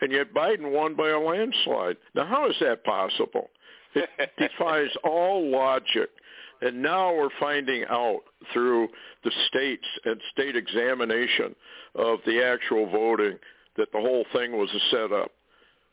[0.03, 1.97] And yet Biden won by a landslide.
[2.15, 3.49] Now, how is that possible?
[3.95, 6.11] It defies all logic.
[6.61, 8.21] And now we're finding out
[8.53, 8.89] through
[9.25, 11.55] the states and state examination
[11.95, 13.39] of the actual voting
[13.79, 15.31] that the whole thing was a setup.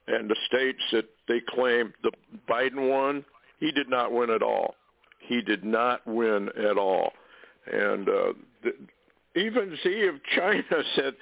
[0.08, 2.12] And the states that they claim the
[2.48, 3.24] Biden won,
[3.60, 4.76] he did not win at all.
[5.20, 7.14] He did not win at all.
[7.72, 8.74] And uh, the,
[9.40, 10.64] even Xi of China
[10.96, 11.14] said,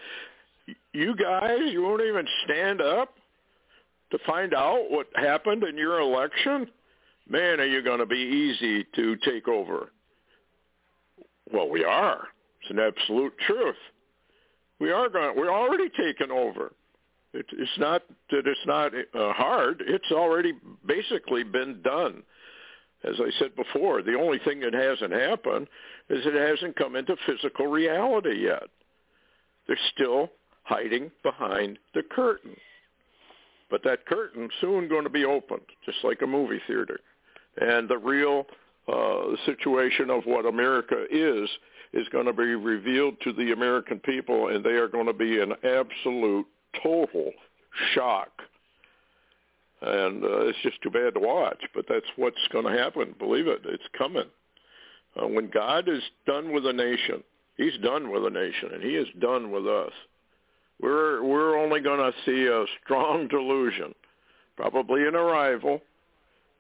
[0.93, 3.13] you guys, you won't even stand up
[4.11, 6.67] to find out what happened in your election?
[7.29, 9.89] Man, are you going to be easy to take over?
[11.51, 12.27] Well, we are.
[12.61, 13.75] It's an absolute truth.
[14.83, 15.33] We are going.
[15.37, 16.73] We're already taken over.
[17.33, 19.81] It, it's not that it's not uh, hard.
[19.87, 20.51] It's already
[20.85, 22.21] basically been done.
[23.05, 25.67] As I said before, the only thing that hasn't happened
[26.09, 28.63] is it hasn't come into physical reality yet.
[29.67, 30.31] They're still
[30.63, 32.57] hiding behind the curtain.
[33.71, 36.99] But that curtain soon going to be opened, just like a movie theater.
[37.55, 38.47] And the real
[38.91, 41.49] uh, situation of what America is
[41.93, 45.39] is going to be revealed to the American people, and they are going to be
[45.39, 46.47] in absolute,
[46.81, 47.31] total
[47.93, 48.29] shock.
[49.81, 53.15] And uh, it's just too bad to watch, but that's what's going to happen.
[53.19, 54.25] Believe it, it's coming.
[55.21, 57.23] Uh, when God is done with a nation,
[57.57, 59.91] He's done with a nation, and He is done with us.
[60.81, 63.93] We're we're only going to see a strong delusion,
[64.57, 65.81] probably an arrival,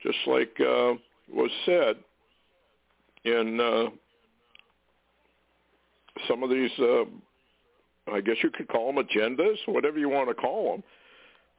[0.03, 0.93] just like uh,
[1.33, 1.95] was said
[3.25, 3.89] in uh,
[6.27, 7.03] some of these, uh,
[8.11, 10.83] I guess you could call them agendas, whatever you want to call them.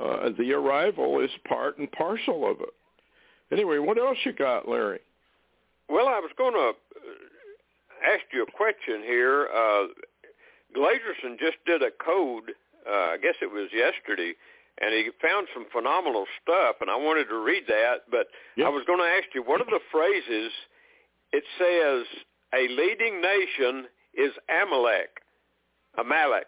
[0.01, 2.75] Uh, the arrival is part and parcel of it.
[3.53, 5.01] Anyway, what else you got, Larry?
[5.89, 6.73] Well, I was going to
[8.05, 9.49] ask you a question here.
[9.55, 9.87] Uh,
[10.77, 12.53] Glazerson just did a code,
[12.89, 14.35] uh, I guess it was yesterday,
[14.81, 18.67] and he found some phenomenal stuff, and I wanted to read that, but yep.
[18.67, 20.51] I was going to ask you, what are the phrases?
[21.33, 22.07] It says,
[22.53, 25.21] a leading nation is Amalek,
[25.99, 26.47] Amalek,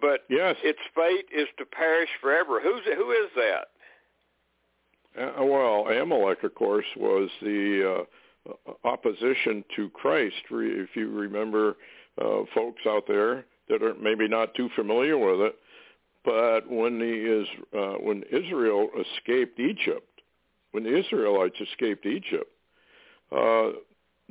[0.00, 0.56] but yes.
[0.62, 2.60] its fate is to perish forever.
[2.62, 3.68] Who's Who is that?
[5.18, 8.04] Uh, well, Amalek, of course, was the
[8.46, 10.36] uh, opposition to Christ.
[10.50, 11.76] If you remember
[12.20, 15.56] uh, folks out there that are maybe not too familiar with it,
[16.24, 20.20] but when the is uh, when Israel escaped Egypt,
[20.72, 22.50] when the Israelites escaped Egypt,
[23.32, 23.70] uh,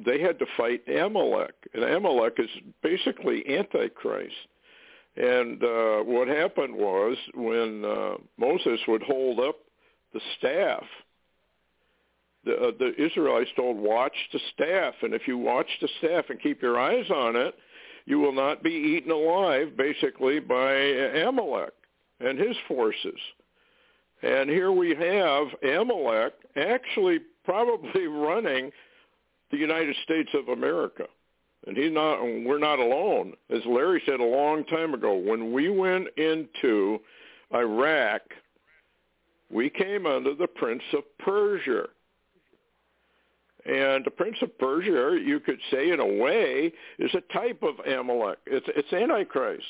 [0.06, 2.50] they had to fight Amalek, and Amalek is
[2.82, 4.36] basically Antichrist.
[5.18, 9.56] And uh, what happened was when uh, Moses would hold up
[10.14, 10.84] the staff,
[12.46, 16.42] the, uh, the Israelites told, watch the staff, and if you watch the staff and
[16.42, 17.54] keep your eyes on it,
[18.06, 21.74] you will not be eaten alive, basically, by Amalek
[22.20, 23.20] and his forces.
[24.22, 28.72] And here we have Amalek actually probably running
[29.52, 31.06] the United States of America.
[31.68, 33.34] And he's not we're not alone.
[33.50, 37.00] As Larry said a long time ago, when we went into
[37.54, 38.22] Iraq,
[39.52, 41.88] we came under the Prince of Persia.
[43.66, 47.86] And the Prince of Persia, you could say in a way, is a type of
[47.86, 48.40] Amalek.
[48.46, 49.66] It's, it's Antichrist.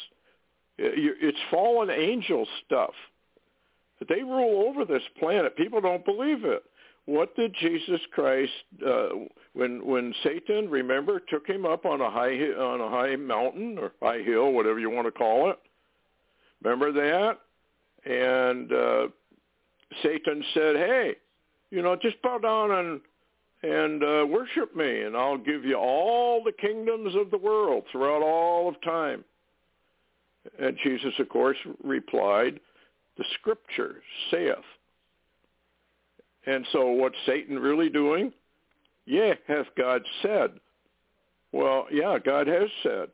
[0.78, 2.94] It's fallen angel stuff.
[4.08, 5.58] They rule over this planet.
[5.58, 6.64] People don't believe it.
[7.10, 8.52] What did Jesus Christ,
[8.86, 9.10] uh,
[9.54, 13.94] when when Satan, remember, took him up on a high on a high mountain or
[14.00, 15.58] high hill, whatever you want to call it?
[16.64, 17.40] Remember that?
[18.06, 19.08] And uh,
[20.04, 21.16] Satan said, "Hey,
[21.72, 23.02] you know, just bow down and
[23.64, 28.22] and uh, worship me, and I'll give you all the kingdoms of the world throughout
[28.22, 29.26] all of time."
[30.60, 32.60] And Jesus, of course, replied,
[33.18, 34.56] the scripture saith.
[36.46, 38.34] And so what's Satan really doing?
[39.06, 40.52] Yeah, hath God said.
[41.52, 43.10] Well, yeah, God has said.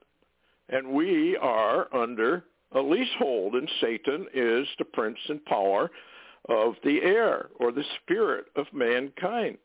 [0.69, 5.91] And we are under a leasehold, and Satan is the prince and power
[6.49, 9.57] of the air or the spirit of mankind.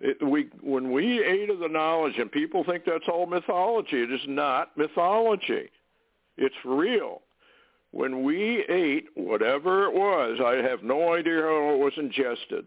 [0.00, 4.12] It, we, when we ate of the knowledge, and people think that's all mythology, it
[4.12, 5.70] is not mythology.
[6.36, 7.22] It's real.
[7.96, 12.66] When we ate whatever it was, I have no idea how it was ingested,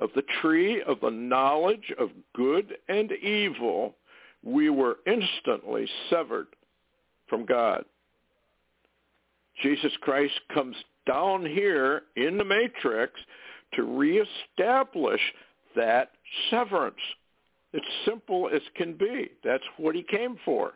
[0.00, 3.96] of the tree of the knowledge of good and evil,
[4.44, 6.46] we were instantly severed
[7.26, 7.84] from God.
[9.64, 10.76] Jesus Christ comes
[11.08, 13.14] down here in the matrix
[13.74, 15.20] to reestablish
[15.74, 16.12] that
[16.50, 16.94] severance.
[17.72, 19.28] It's simple as can be.
[19.42, 20.74] That's what he came for.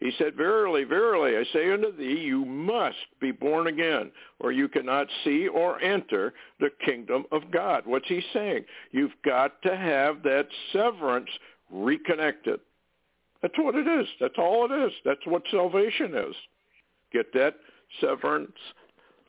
[0.00, 4.68] He said, Verily, verily, I say unto thee, you must be born again, or you
[4.68, 7.82] cannot see or enter the kingdom of God.
[7.84, 8.64] What's he saying?
[8.92, 11.30] You've got to have that severance
[11.70, 12.60] reconnected.
[13.42, 14.06] That's what it is.
[14.20, 14.92] That's all it is.
[15.04, 16.34] That's what salvation is.
[17.12, 17.54] Get that
[18.00, 18.56] severance,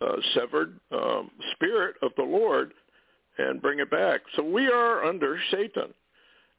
[0.02, 2.74] uh, severed um, spirit of the Lord
[3.38, 4.22] and bring it back.
[4.36, 5.94] So we are under Satan.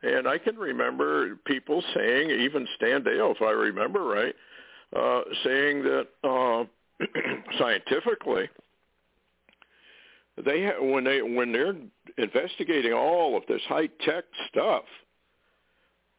[0.02, 4.34] And I can remember people saying, even Stan Deyo, if I remember right,
[4.96, 6.64] uh, saying that uh,
[7.58, 8.48] scientifically,
[10.44, 11.76] they ha- when they when they're
[12.16, 14.84] investigating all of this high tech stuff,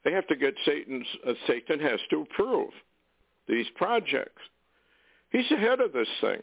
[0.03, 2.69] they have to get Satan's uh, Satan has to approve
[3.47, 4.41] these projects.
[5.31, 6.41] He's ahead of this thing.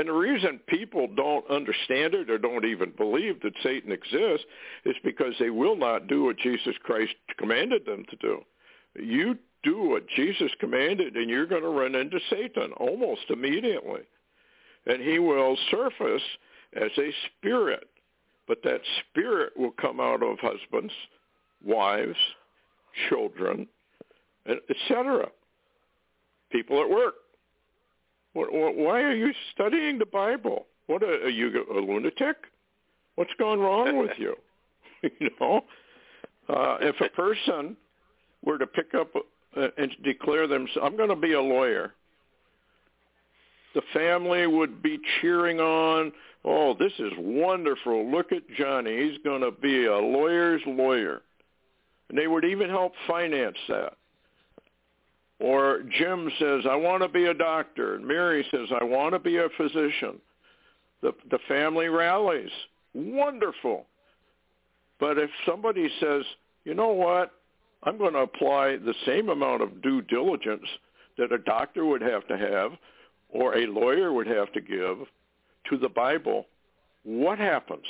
[0.00, 4.46] And the reason people don't understand it or don't even believe that Satan exists
[4.86, 8.40] is because they will not do what Jesus Christ commanded them to do.
[8.98, 14.00] You do what Jesus commanded and you're going to run into Satan almost immediately.
[14.86, 16.22] And he will surface
[16.74, 17.86] as a spirit.
[18.48, 20.94] But that spirit will come out of husbands,
[21.62, 22.16] wives,
[23.10, 23.68] children,
[24.46, 25.28] etc.
[26.50, 27.16] People at work.
[28.32, 30.66] Why are you studying the Bible?
[30.86, 32.36] What are, are you a lunatic?
[33.16, 34.34] What's gone wrong with you?
[35.02, 35.64] you know,
[36.48, 37.76] uh, if a person
[38.44, 39.08] were to pick up
[39.56, 41.94] uh, and declare themselves, I'm going to be a lawyer,
[43.74, 46.12] the family would be cheering on,
[46.44, 48.10] oh, this is wonderful.
[48.10, 49.08] Look at Johnny.
[49.08, 51.22] He's going to be a lawyer's lawyer.
[52.08, 53.94] And they would even help finance that.
[55.40, 57.94] Or Jim says, I want to be a doctor.
[57.94, 60.20] And Mary says, I want to be a physician.
[61.02, 62.50] The, the family rallies.
[62.92, 63.86] Wonderful.
[64.98, 66.24] But if somebody says,
[66.64, 67.32] you know what,
[67.84, 70.66] I'm going to apply the same amount of due diligence
[71.16, 72.72] that a doctor would have to have
[73.30, 74.98] or a lawyer would have to give
[75.70, 76.46] to the Bible,
[77.04, 77.86] what happens?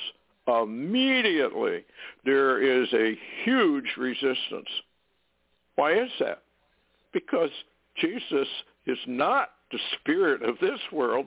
[0.46, 1.84] Immediately
[2.24, 4.68] there is a huge resistance.
[5.74, 6.42] Why is that?
[7.12, 7.50] Because
[8.00, 8.48] Jesus
[8.86, 11.26] is not the spirit of this world.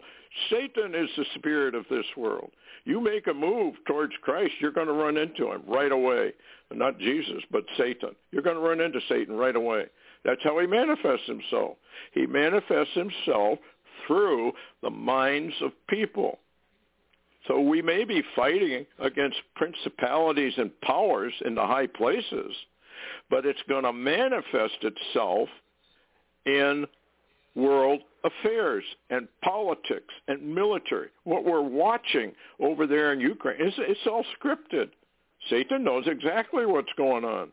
[0.49, 2.51] Satan is the spirit of this world.
[2.85, 6.33] You make a move towards Christ, you're going to run into him right away.
[6.71, 8.15] Not Jesus, but Satan.
[8.31, 9.85] You're going to run into Satan right away.
[10.25, 11.77] That's how he manifests himself.
[12.13, 13.59] He manifests himself
[14.07, 16.39] through the minds of people.
[17.47, 22.55] So we may be fighting against principalities and powers in the high places,
[23.29, 25.49] but it's going to manifest itself
[26.45, 26.85] in
[27.55, 31.09] world affairs and politics and military.
[31.23, 34.89] What we're watching over there in Ukraine, is it's all scripted.
[35.49, 37.51] Satan knows exactly what's going on,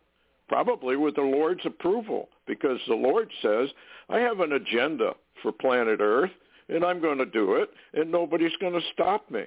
[0.48, 3.68] probably with the Lord's approval, because the Lord says,
[4.09, 6.31] I have an agenda for planet Earth,
[6.68, 9.46] and I'm going to do it, and nobody's going to stop me.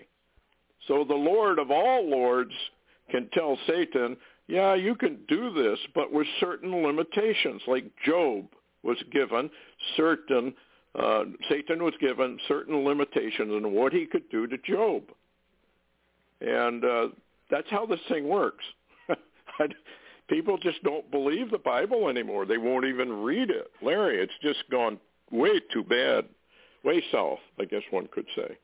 [0.88, 2.52] So the Lord of all lords
[3.10, 8.46] can tell Satan, yeah, you can do this, but with certain limitations, like Job
[8.84, 9.50] was given
[9.96, 10.54] certain,
[10.98, 15.04] uh, Satan was given certain limitations on what he could do to Job.
[16.42, 17.08] And uh,
[17.50, 18.64] that's how this thing works.
[20.30, 22.46] People just don't believe the Bible anymore.
[22.46, 23.72] They won't even read it.
[23.82, 25.00] Larry, it's just gone
[25.32, 26.26] way too bad,
[26.84, 28.58] way south, I guess one could say.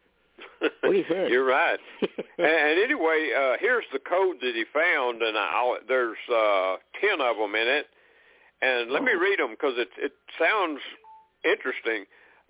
[0.59, 1.29] What do you think?
[1.29, 1.79] You're right.
[2.01, 7.37] and anyway, uh, here's the code that he found, and I'll, there's uh, ten of
[7.37, 7.87] them in it.
[8.61, 9.19] And let me oh.
[9.19, 10.79] read them because it, it sounds
[11.43, 12.05] interesting.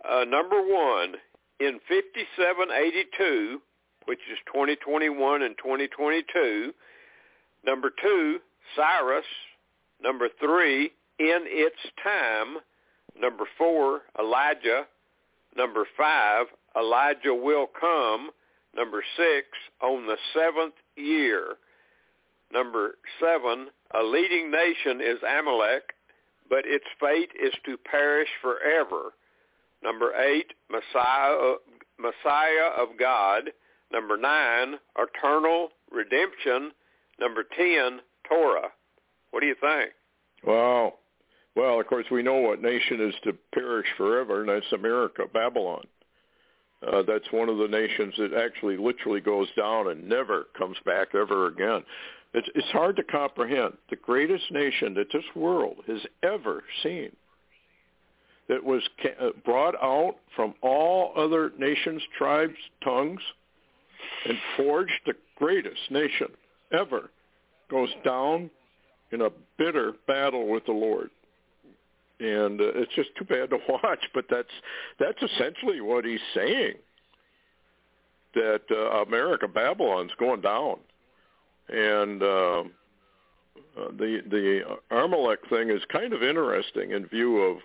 [0.07, 1.15] Uh, number one,
[1.59, 3.61] in 5782,
[4.05, 6.73] which is 2021 and 2022.
[7.65, 8.39] Number two,
[8.75, 9.25] Cyrus.
[10.01, 12.57] Number three, in its time.
[13.19, 14.85] Number four, Elijah.
[15.55, 16.45] Number five,
[16.77, 18.29] Elijah will come.
[18.75, 19.47] Number six,
[19.81, 21.57] on the seventh year.
[22.53, 25.83] Number seven, a leading nation is Amalek
[26.49, 29.13] but its fate is to perish forever.
[29.83, 31.55] Number eight, Messiah,
[31.97, 33.51] Messiah of God.
[33.91, 36.71] Number nine, eternal redemption.
[37.19, 38.69] Number ten, Torah.
[39.31, 39.91] What do you think?
[40.45, 40.95] Wow.
[41.55, 45.83] Well, of course, we know what nation is to perish forever, and that's America, Babylon.
[46.85, 51.09] Uh, that's one of the nations that actually literally goes down and never comes back
[51.13, 51.83] ever again.
[52.33, 53.73] It's, it's hard to comprehend.
[53.89, 57.11] The greatest nation that this world has ever seen
[58.47, 58.81] that was
[59.21, 63.21] uh, brought out from all other nations, tribes, tongues,
[64.25, 66.27] and forged the greatest nation
[66.71, 67.09] ever
[67.69, 68.49] goes down
[69.11, 71.09] in a bitter battle with the Lord.
[72.19, 74.47] And uh, it's just too bad to watch, but that's
[74.99, 76.73] that's essentially what he's saying.
[78.35, 80.77] That uh, America, Babylon's going down,
[81.69, 82.63] and uh,
[83.77, 84.61] uh, the the
[84.91, 87.57] Amalek thing is kind of interesting in view of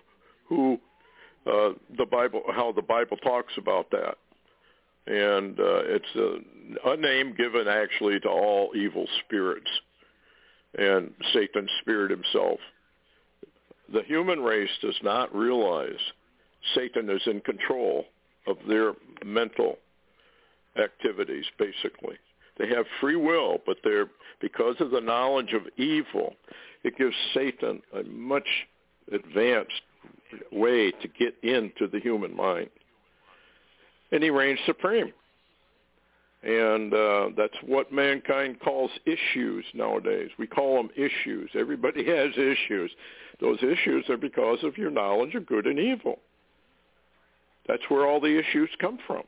[0.47, 0.79] who
[1.45, 4.17] uh, the Bible, how the Bible talks about that,
[5.07, 9.69] and uh, it's a, a name given actually to all evil spirits
[10.77, 12.59] and Satan's spirit himself.
[13.93, 15.99] The human race does not realize
[16.73, 18.05] Satan is in control
[18.47, 18.93] of their
[19.23, 19.77] mental
[20.81, 22.17] activities, basically.
[22.57, 24.07] They have free will, but they're
[24.41, 26.35] because of the knowledge of evil,
[26.83, 28.47] it gives Satan a much
[29.11, 29.81] advanced
[30.51, 32.69] way to get into the human mind.
[34.11, 35.13] And he reigns supreme.
[36.43, 40.29] And uh, that's what mankind calls issues nowadays.
[40.37, 41.49] We call them issues.
[41.55, 42.91] Everybody has issues.
[43.41, 46.19] Those issues are because of your knowledge of good and evil.
[47.67, 49.23] That's where all the issues come from.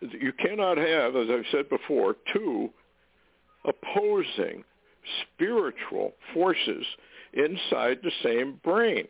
[0.00, 2.70] You cannot have, as I've said before, two
[3.64, 4.64] opposing
[5.22, 6.84] spiritual forces
[7.32, 9.06] inside the same brain.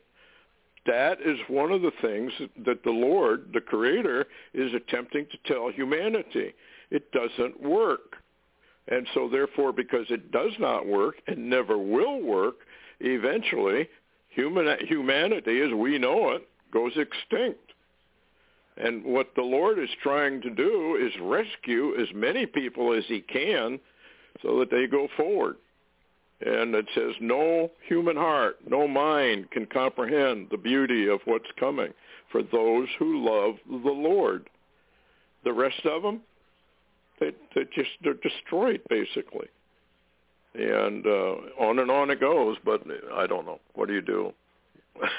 [0.87, 2.32] That is one of the things
[2.64, 6.55] that the Lord, the Creator, is attempting to tell humanity
[6.91, 8.16] it doesn't work.
[8.89, 12.59] And so therefore, because it does not work and never will work,
[13.01, 13.89] eventually
[14.28, 17.65] human, humanity as we know it goes extinct.
[18.77, 23.20] And what the Lord is trying to do is rescue as many people as he
[23.20, 23.81] can
[24.43, 25.57] so that they go forward.
[26.41, 31.95] And it says, no human heart, no mind can comprehend the beauty of what's coming
[32.31, 34.51] for those who love the Lord.
[35.45, 36.20] The rest of them,
[37.20, 39.47] they they just they're destroyed basically,
[40.55, 42.57] and uh, on and on it goes.
[42.64, 42.83] But
[43.14, 43.61] I don't know.
[43.74, 44.33] What do you do?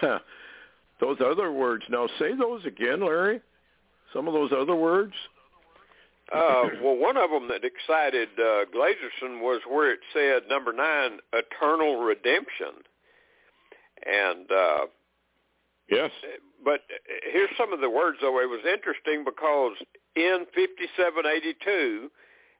[1.00, 1.84] those other words.
[1.90, 3.42] Now say those again, Larry.
[4.14, 5.14] Some of those other words.
[6.34, 11.20] Uh, well, one of them that excited uh, Glazerson was where it said number nine,
[11.32, 12.84] eternal redemption,
[14.06, 14.86] and uh,
[15.90, 16.12] yes.
[16.66, 16.82] But
[17.32, 18.42] here's some of the words though.
[18.42, 19.74] It was interesting because
[20.18, 22.12] in 5782,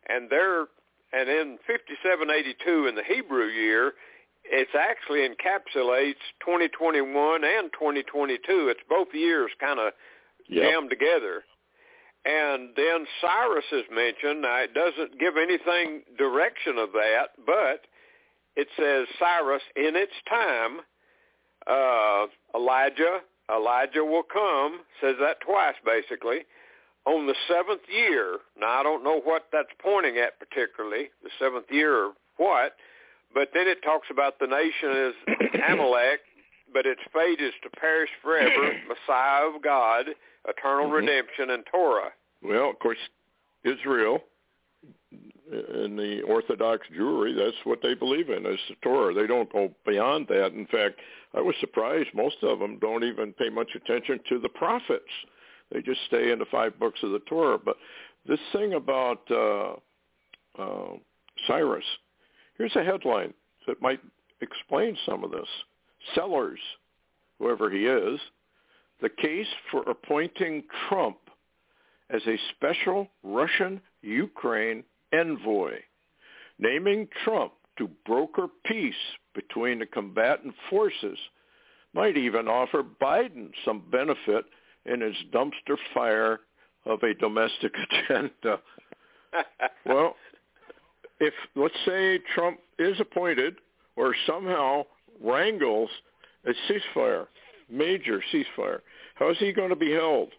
[0.08, 0.68] and there
[1.12, 3.94] and in 5782 in the Hebrew year,
[4.50, 8.40] it's actually encapsulates 2021 and 2022.
[8.70, 9.94] It's both years kind of
[10.48, 10.72] yep.
[10.72, 11.44] jammed together.
[12.26, 14.42] And then Cyrus is mentioned.
[14.42, 17.86] Now, it doesn't give anything direction of that, but
[18.56, 20.82] it says Cyrus in its time,
[21.68, 23.20] uh, Elijah,
[23.54, 26.40] Elijah will come, says that twice basically,
[27.06, 28.40] on the seventh year.
[28.60, 32.74] Now, I don't know what that's pointing at particularly, the seventh year or what,
[33.38, 36.22] but then it talks about the nation as Amalek,
[36.74, 40.08] but its fate is to perish forever, Messiah of God,
[40.48, 40.94] eternal mm-hmm.
[40.94, 42.10] redemption, and Torah.
[42.42, 42.98] Well, of course,
[43.64, 44.22] Israel
[45.52, 49.14] in the Orthodox Jewry, that's what they believe in is the Torah.
[49.14, 50.54] They don't go beyond that.
[50.54, 50.96] In fact,
[51.36, 55.04] I was surprised most of them don't even pay much attention to the prophets.
[55.72, 57.60] They just stay in the five books of the Torah.
[57.64, 57.78] But
[58.28, 59.74] this thing about uh,
[60.60, 60.96] uh,
[61.48, 61.86] Cyrus,
[62.58, 63.34] here's a headline
[63.68, 64.00] that might
[64.42, 65.48] explain some of this.
[66.16, 66.60] Sellers,
[67.40, 68.20] whoever he is,
[69.02, 71.18] the case for appointing Trump
[72.10, 74.84] as a special Russian-Ukraine
[75.14, 75.74] envoy,
[76.60, 78.96] naming Trump to broker peace
[79.36, 81.18] between the combatant forces
[81.94, 84.46] might even offer Biden some benefit
[84.86, 86.40] in his dumpster fire
[86.86, 87.74] of a domestic
[88.10, 88.60] agenda.
[89.86, 90.16] well,
[91.20, 93.56] if let's say Trump is appointed
[93.96, 94.84] or somehow
[95.24, 95.90] wrangles
[96.46, 97.28] a ceasefire,
[97.70, 98.80] major ceasefire,
[99.16, 100.30] how is he going to be held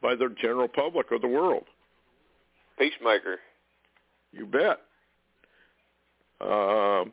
[0.00, 1.64] by the general public of the world?
[2.78, 3.38] Peacemaker.
[4.32, 4.80] You bet.
[6.40, 7.04] Uh,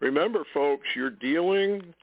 [0.00, 1.94] remember, folks, you're dealing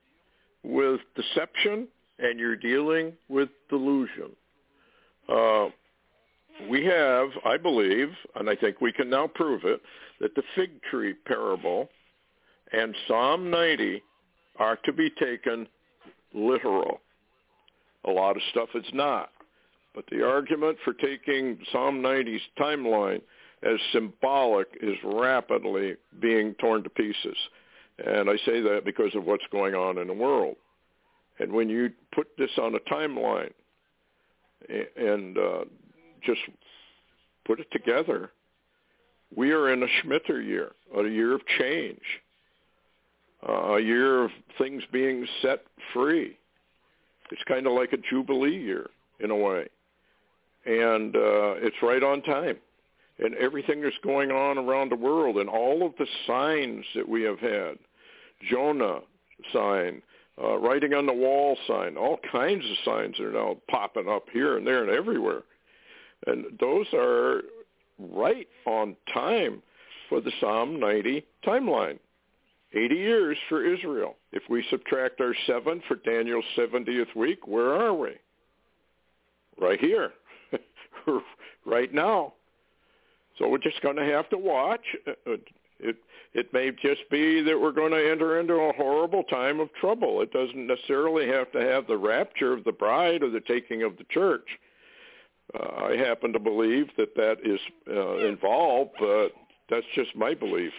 [0.63, 1.87] with deception
[2.17, 4.31] and you're dealing with delusion.
[5.27, 5.67] Uh,
[6.69, 9.81] we have, I believe, and I think we can now prove it,
[10.19, 11.89] that the fig tree parable
[12.71, 14.03] and Psalm 90
[14.57, 15.67] are to be taken
[16.33, 16.99] literal.
[18.05, 19.31] A lot of stuff is not.
[19.95, 23.21] But the argument for taking Psalm 90's timeline
[23.63, 27.35] as symbolic is rapidly being torn to pieces.
[28.05, 30.55] And I say that because of what's going on in the world.
[31.39, 33.51] And when you put this on a timeline
[34.95, 35.63] and uh,
[36.23, 36.41] just
[37.45, 38.31] put it together.
[39.35, 42.01] We are in a Shemitah year, a year of change,
[43.47, 45.63] uh, a year of things being set
[45.93, 46.37] free.
[47.31, 48.89] It's kind of like a Jubilee year
[49.19, 49.67] in a way.
[50.65, 52.57] And uh, it's right on time.
[53.19, 57.21] And everything that's going on around the world and all of the signs that we
[57.23, 57.77] have had,
[58.49, 58.99] Jonah
[59.53, 60.01] sign,
[60.41, 64.57] uh, writing on the wall sign, all kinds of signs are now popping up here
[64.57, 65.43] and there and everywhere.
[66.27, 67.41] And those are
[67.97, 69.61] right on time
[70.07, 71.99] for the Psalm 90 timeline.
[72.73, 74.15] 80 years for Israel.
[74.31, 78.11] If we subtract our seven for Daniel's 70th week, where are we?
[79.59, 80.11] Right here,
[81.65, 82.33] right now.
[83.37, 84.83] So we're just going to have to watch.
[85.25, 85.95] It
[86.33, 90.21] it may just be that we're going to enter into a horrible time of trouble.
[90.21, 93.97] It doesn't necessarily have to have the rapture of the bride or the taking of
[93.97, 94.47] the church.
[95.53, 99.29] Uh, I happen to believe that that is uh, involved, but
[99.69, 100.73] that's just my belief.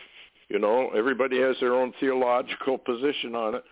[0.49, 3.65] You know, everybody has their own theological position on it.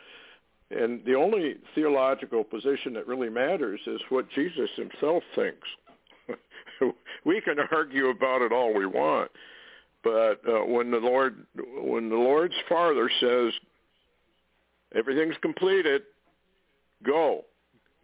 [0.71, 5.67] And the only theological position that really matters is what Jesus himself thinks.
[7.25, 9.31] we can argue about it all we want,
[10.05, 13.55] but uh, when the Lord, when the Lord's Father says
[14.95, 16.03] everything's completed,
[17.03, 17.47] go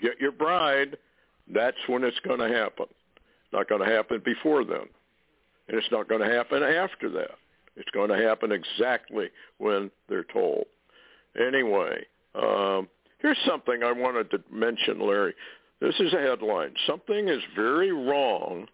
[0.00, 0.96] get your bride.
[1.52, 2.86] That's when it's going to happen.
[3.52, 4.88] Not going to happen before then,
[5.68, 7.32] and it's not going to happen after that.
[7.76, 10.64] It's going to happen exactly when they're told.
[11.38, 12.88] Anyway, um,
[13.18, 15.34] here's something I wanted to mention, Larry.
[15.80, 16.72] This is a headline.
[16.86, 18.66] Something is very wrong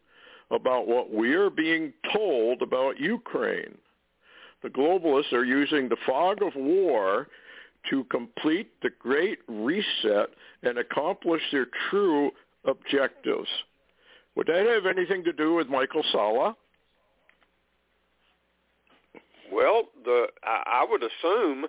[0.50, 3.76] about what we are being told about Ukraine.
[4.62, 7.28] The globalists are using the fog of war
[7.88, 10.30] to complete the great reset
[10.62, 12.30] and accomplish their true
[12.64, 13.48] objectives.
[14.36, 16.56] Would that have anything to do with Michael Salla?
[19.52, 21.66] Well, the I, I would assume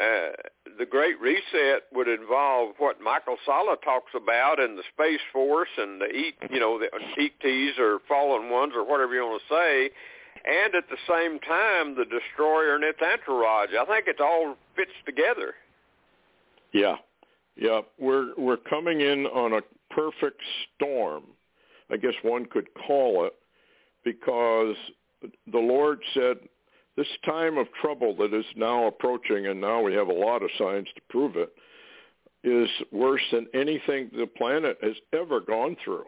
[0.00, 0.32] uh,
[0.78, 6.00] the Great Reset would involve what Michael Salla talks about in the Space Force and
[6.00, 9.90] the eat, you know, the ETs or fallen ones or whatever you want to say,
[10.46, 13.70] and at the same time the destroyer and its entourage.
[13.78, 15.54] I think it all fits together.
[16.72, 16.96] Yeah,
[17.54, 19.60] yeah, we're we're coming in on a
[19.94, 20.40] perfect
[20.74, 21.24] storm.
[21.90, 23.34] I guess one could call it
[24.04, 24.76] because
[25.50, 26.38] the Lord said
[26.96, 30.50] this time of trouble that is now approaching, and now we have a lot of
[30.58, 31.52] signs to prove it,
[32.44, 36.04] is worse than anything the planet has ever gone through.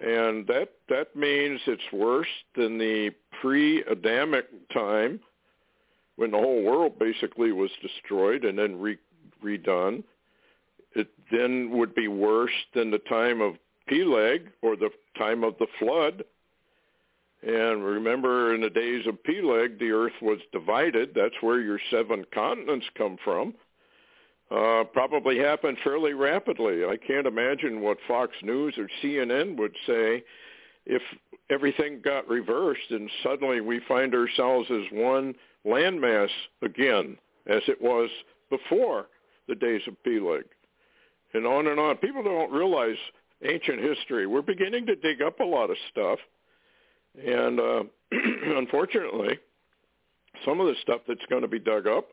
[0.00, 3.10] And that that means it's worse than the
[3.40, 5.20] pre-Adamic time
[6.16, 8.98] when the whole world basically was destroyed and then re-
[9.44, 10.04] redone.
[11.30, 13.54] Then would be worse than the time of
[13.88, 16.24] Peleg or the time of the flood
[17.42, 21.12] and remember, in the days of Peleg, the earth was divided.
[21.14, 23.54] That's where your seven continents come from.
[24.50, 26.84] Uh, probably happened fairly rapidly.
[26.84, 30.24] I can't imagine what Fox News or CNN would say
[30.86, 31.02] if
[31.50, 35.34] everything got reversed and suddenly we find ourselves as one
[35.66, 36.30] landmass
[36.62, 38.08] again, as it was
[38.50, 39.08] before
[39.48, 40.44] the days of Peleg.
[41.34, 41.96] And on and on.
[41.98, 42.96] People don't realize
[43.44, 44.26] ancient history.
[44.26, 46.18] We're beginning to dig up a lot of stuff
[47.16, 49.38] and uh, unfortunately,
[50.44, 52.08] some of the stuff that's going to be dug up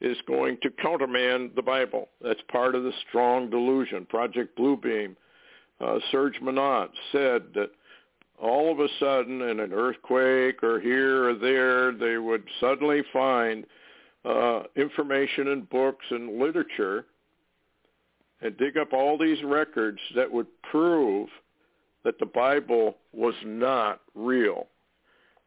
[0.00, 2.08] is going to countermand the Bible.
[2.20, 4.06] That's part of the strong delusion.
[4.06, 5.14] Project Bluebeam,
[5.80, 7.70] uh, Serge Monast said that
[8.40, 13.64] all of a sudden in an earthquake or here or there, they would suddenly find
[14.24, 17.06] uh, information in books and literature
[18.42, 21.28] and dig up all these records that would prove
[22.04, 24.66] that the Bible was not real.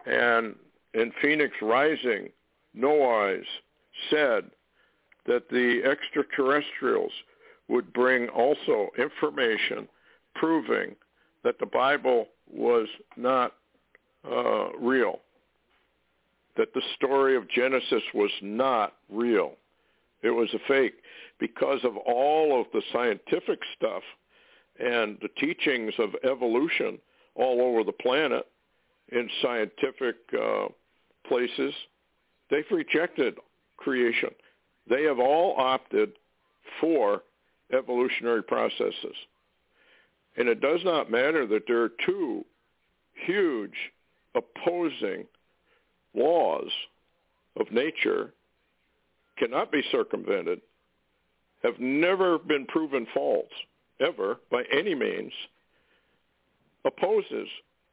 [0.06, 0.56] And
[0.94, 2.30] in Phoenix Rising,
[2.74, 3.46] Noyes
[4.10, 4.46] said
[5.26, 7.12] that the extraterrestrials
[7.68, 9.88] would bring also information
[10.36, 10.96] proving
[11.44, 12.88] that the Bible was
[13.18, 13.54] not
[14.30, 15.20] uh, real,
[16.58, 19.54] that the story of Genesis was not real.
[20.22, 20.96] It was a fake
[21.40, 24.04] because of all of the scientific stuff
[24.80, 26.98] and the teachings of evolution
[27.36, 28.46] all over the planet
[29.12, 30.68] in scientific uh,
[31.28, 31.74] places,
[32.50, 33.38] they've rejected
[33.78, 34.30] creation.
[34.90, 36.14] They have all opted
[36.80, 37.24] for
[37.74, 39.16] evolutionary processes.
[40.38, 42.46] And it does not matter that there are two
[43.26, 43.76] huge
[44.36, 45.26] opposing
[46.14, 46.70] laws
[47.60, 48.34] of nature
[49.38, 50.62] cannot be circumvented,
[51.66, 53.52] have never been proven false
[54.00, 55.32] ever by any means
[56.86, 57.48] opposes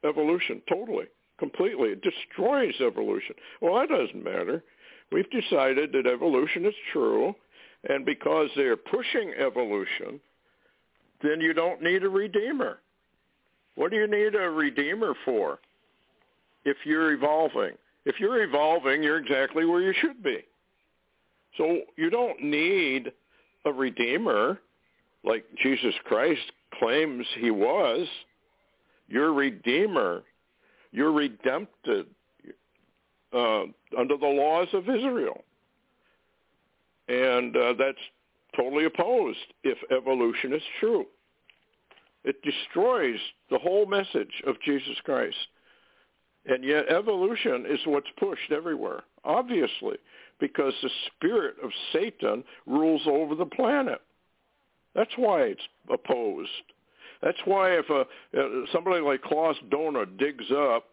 [0.05, 1.05] evolution totally,
[1.39, 1.89] completely.
[1.89, 3.35] It destroys evolution.
[3.61, 4.63] Well, that doesn't matter.
[5.11, 7.33] We've decided that evolution is true,
[7.89, 10.19] and because they're pushing evolution,
[11.21, 12.79] then you don't need a redeemer.
[13.75, 15.59] What do you need a redeemer for
[16.65, 17.71] if you're evolving?
[18.05, 20.39] If you're evolving, you're exactly where you should be.
[21.57, 23.11] So you don't need
[23.65, 24.59] a redeemer
[25.23, 28.07] like Jesus Christ claims he was.
[29.07, 30.23] You're redeemer.
[30.91, 32.07] You're redempted
[33.33, 33.63] uh,
[33.97, 35.43] under the laws of Israel.
[37.07, 37.97] And uh, that's
[38.55, 41.05] totally opposed if evolution is true.
[42.23, 45.35] It destroys the whole message of Jesus Christ.
[46.45, 49.97] And yet evolution is what's pushed everywhere, obviously,
[50.39, 54.01] because the spirit of Satan rules over the planet.
[54.95, 55.61] That's why it's
[55.91, 56.49] opposed.
[57.21, 58.01] That's why if a,
[58.37, 60.85] uh, somebody like Klaus Dona digs up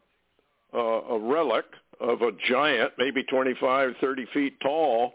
[0.73, 1.65] uh, a relic
[2.01, 5.15] of a giant, maybe 25, 30 feet tall,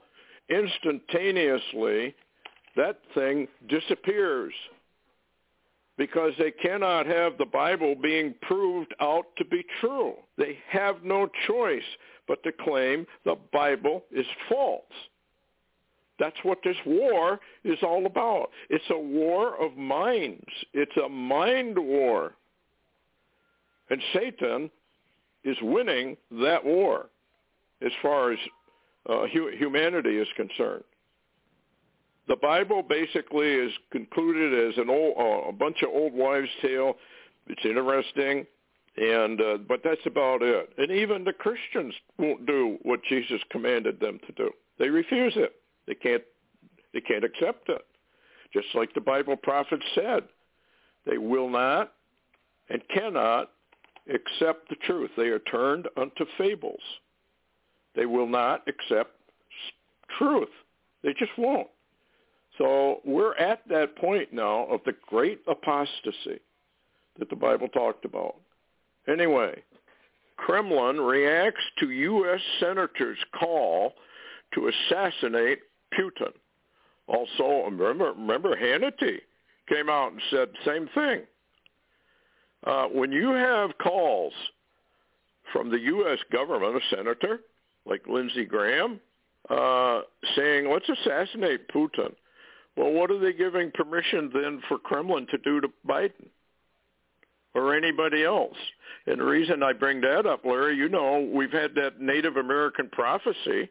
[0.50, 2.14] instantaneously
[2.76, 4.54] that thing disappears
[5.98, 10.14] because they cannot have the Bible being proved out to be true.
[10.38, 11.84] They have no choice
[12.28, 14.84] but to claim the Bible is false.
[16.20, 18.50] That's what this war is all about.
[18.70, 20.46] It's a war of minds.
[20.74, 22.34] It's a mind war.
[23.90, 24.72] And Satan
[25.44, 27.08] is winning that war
[27.86, 28.40] as far as
[29.10, 30.84] uh, hu- humanity is concerned.
[32.28, 36.96] The Bible basically is concluded as an old, uh, a bunch of old wives' tale.
[37.48, 38.48] It's interesting,
[38.98, 40.70] and uh, but that's about it.
[40.78, 44.52] And even the Christians won't do what Jesus commanded them to do.
[44.80, 45.54] They refuse it.
[45.88, 46.24] They can't.
[46.94, 47.86] They can't accept it.
[48.54, 50.24] Just like the Bible prophets said,
[51.06, 51.92] they will not
[52.70, 53.52] and cannot
[54.14, 55.12] accept the truth.
[55.18, 56.80] They are turned unto fables.
[57.96, 59.12] They will not accept
[60.18, 60.50] truth.
[61.04, 61.68] They just won't.
[62.58, 66.40] So we're at that point now of the great apostasy
[67.20, 68.36] that the Bible talked about.
[69.08, 69.62] Anyway,
[70.38, 72.42] Kremlin reacts to U.S.
[72.60, 73.94] senators' call
[74.54, 75.60] to assassinate
[75.98, 76.32] Putin.
[77.08, 79.20] Also, remember, remember Hannity
[79.70, 81.22] came out and said the same thing.
[82.66, 84.34] Uh, when you have calls
[85.54, 86.20] from the U.S.
[86.32, 87.42] government, a senator
[87.86, 89.00] like Lindsey Graham,
[89.50, 90.02] uh,
[90.36, 92.14] saying, let's assassinate Putin,
[92.76, 96.30] well, what are they giving permission then for Kremlin to do to Biden
[97.56, 98.58] or anybody else?
[99.08, 102.90] And the reason I bring that up, Larry, you know, we've had that Native American
[102.90, 103.70] prophecy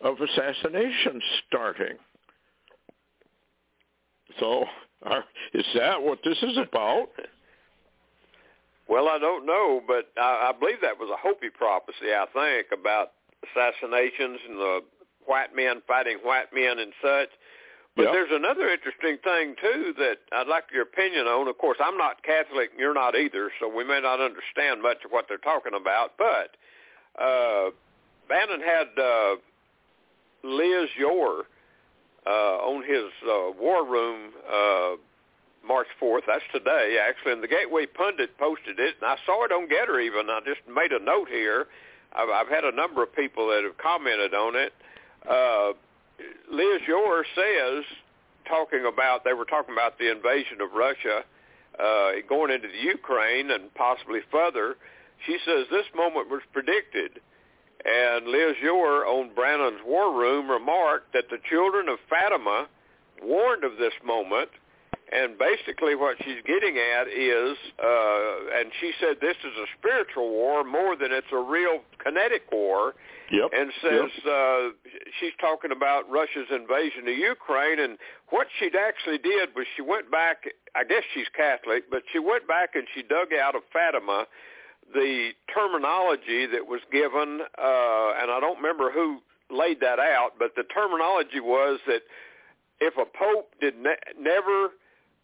[0.00, 1.96] of assassination starting.
[4.40, 4.64] So
[5.02, 5.24] are,
[5.54, 7.08] is that what this is about?
[8.88, 12.68] Well, I don't know, but I, I believe that was a Hopi prophecy, I think,
[12.72, 13.12] about
[13.44, 14.80] assassinations and the
[15.26, 17.28] white men fighting white men and such.
[17.98, 18.12] But yep.
[18.12, 21.48] there's another interesting thing too that I'd like your opinion on.
[21.48, 24.98] Of course, I'm not Catholic, and you're not either, so we may not understand much
[25.04, 26.14] of what they're talking about.
[26.16, 26.54] But
[27.20, 27.70] uh,
[28.28, 29.34] Bannon had uh,
[30.44, 31.46] Liz Yore
[32.24, 34.94] uh, on his uh, war room uh,
[35.66, 36.22] March 4th.
[36.28, 37.32] That's today, actually.
[37.32, 40.30] And the Gateway Pundit posted it, and I saw it on Gettr even.
[40.30, 41.66] I just made a note here.
[42.12, 44.72] I've, I've had a number of people that have commented on it.
[45.28, 45.72] Uh,
[46.50, 47.84] Liz Yore says,
[48.46, 51.24] talking about, they were talking about the invasion of Russia
[51.78, 54.76] uh, going into the Ukraine and possibly further.
[55.26, 57.20] She says this moment was predicted.
[57.84, 62.68] And Liz Yore on Bannon's War Room remarked that the children of Fatima
[63.22, 64.50] warned of this moment–
[65.12, 70.30] and basically what she's getting at is, uh, and she said this is a spiritual
[70.30, 72.94] war more than it's a real kinetic war.
[73.30, 73.50] Yep.
[73.52, 74.32] And says yep.
[74.32, 74.68] uh,
[75.20, 77.98] she's talking about Russia's invasion of Ukraine, and
[78.30, 80.48] what she actually did was she went back.
[80.74, 84.24] I guess she's Catholic, but she went back and she dug out of Fatima
[84.94, 90.54] the terminology that was given, uh, and I don't remember who laid that out, but
[90.56, 92.02] the terminology was that
[92.80, 94.70] if a pope did ne- never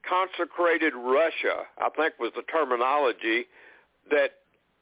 [0.09, 3.47] consecrated Russia, I think was the terminology,
[4.11, 4.31] that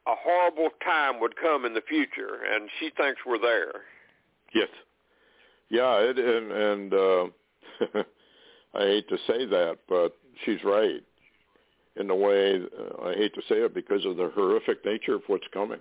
[0.06, 3.72] a horrible time would come in the future, and she thinks we're there.
[4.54, 4.68] Yes.
[5.68, 8.02] Yeah, it, and, and uh,
[8.74, 11.02] I hate to say that, but she's right
[11.96, 15.22] in the way, uh, I hate to say it because of the horrific nature of
[15.26, 15.80] what's coming.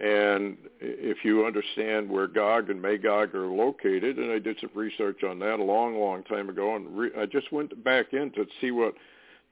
[0.00, 5.22] And if you understand where Gog and Magog are located, and I did some research
[5.22, 8.44] on that a long, long time ago, and re- I just went back in to
[8.60, 8.94] see what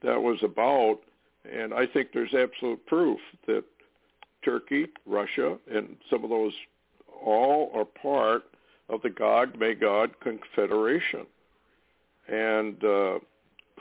[0.01, 0.99] that was about.
[1.49, 3.63] And I think there's absolute proof that
[4.43, 6.53] Turkey, Russia, and some of those
[7.25, 8.43] all are part
[8.89, 11.25] of the Gog Magog Confederation.
[12.27, 13.19] And uh,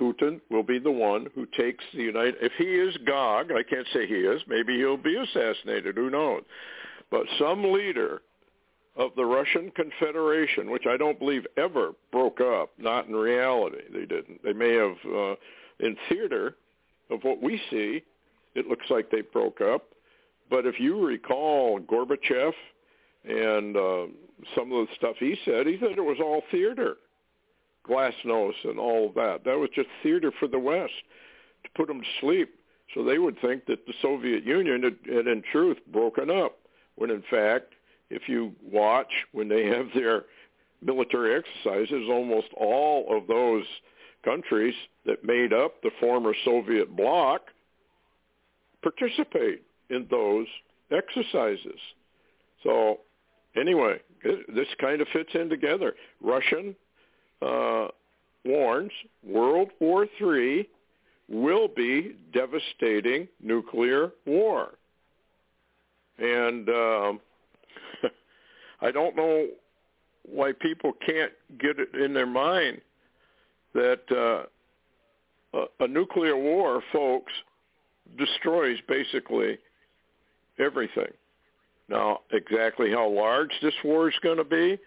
[0.01, 2.37] Putin will be the one who takes the United.
[2.41, 4.43] If he is Gog, I can't say he is.
[4.47, 5.97] Maybe he'll be assassinated.
[5.97, 6.43] Who knows?
[7.11, 8.23] But some leader
[8.97, 14.07] of the Russian Confederation, which I don't believe ever broke up, not in reality, they
[14.07, 14.43] didn't.
[14.43, 15.35] They may have uh,
[15.81, 16.57] in theater
[17.11, 18.03] of what we see,
[18.55, 19.85] it looks like they broke up.
[20.51, 22.53] But if you recall Gorbachev
[23.25, 24.07] and uh,
[24.55, 26.97] some of the stuff he said, he said it was all theater,
[27.89, 29.45] glasnost and all that.
[29.45, 30.93] That was just theater for the West
[31.65, 32.55] to put them to sleep,
[32.95, 36.59] so they would think that the Soviet Union had, had in truth broken up,
[36.97, 37.75] when in fact,
[38.11, 40.25] if you watch when they have their
[40.83, 43.65] military exercises, almost all of those
[44.25, 44.75] countries
[45.07, 47.43] that made up the former Soviet bloc
[48.83, 50.47] participate in those
[50.91, 51.79] exercises.
[52.63, 53.01] So
[53.57, 55.95] anyway, this kind of fits in together.
[56.21, 56.75] Russian
[57.43, 57.89] uh,
[58.45, 58.93] warns
[59.25, 60.69] World War III
[61.29, 64.75] will be devastating nuclear war.
[66.19, 67.21] And um,
[68.81, 69.49] I don't know
[70.25, 72.81] why people can't get it in their mind
[73.75, 77.33] that uh, a, a nuclear war, folks,
[78.19, 79.59] destroys basically
[80.59, 81.13] everything.
[81.89, 84.79] Now, exactly how large this war is going to be,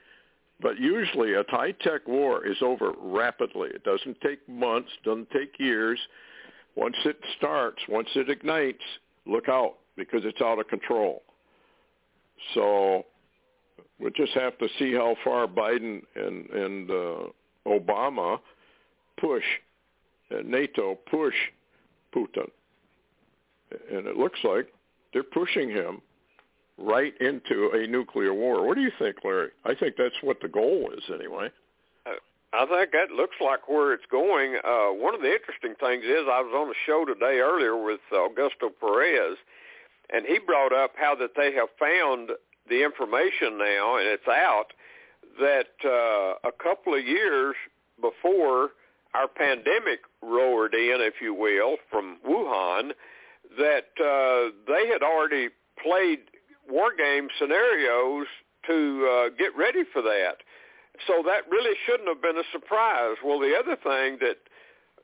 [0.61, 3.69] but usually a high-tech war is over rapidly.
[3.73, 5.99] It doesn't take months, doesn't take years.
[6.75, 8.83] Once it starts, once it ignites,
[9.25, 11.23] look out because it's out of control.
[12.53, 13.05] So
[13.99, 17.27] we'll just have to see how far Biden and, and uh,
[17.67, 18.39] Obama
[19.19, 19.43] push,
[20.31, 21.35] uh, NATO push
[22.13, 22.49] Putin.
[23.91, 24.67] And it looks like
[25.13, 26.01] they're pushing him
[26.77, 28.65] right into a nuclear war.
[28.67, 29.51] What do you think, Larry?
[29.63, 31.49] I think that's what the goal is anyway.
[32.53, 34.55] I think that looks like where it's going.
[34.63, 37.99] Uh, one of the interesting things is I was on a show today earlier with
[38.13, 39.35] Augusto Perez,
[40.13, 42.31] and he brought up how that they have found
[42.69, 44.67] the information now, and it's out,
[45.37, 47.55] that uh, a couple of years
[47.99, 48.69] before
[49.13, 52.91] our pandemic roared in, if you will, from Wuhan,
[53.57, 55.49] that uh, they had already
[55.81, 56.19] played
[56.69, 58.27] war game scenarios
[58.67, 60.41] to uh, get ready for that.
[61.07, 63.17] So that really shouldn't have been a surprise.
[63.23, 64.39] Well, the other thing that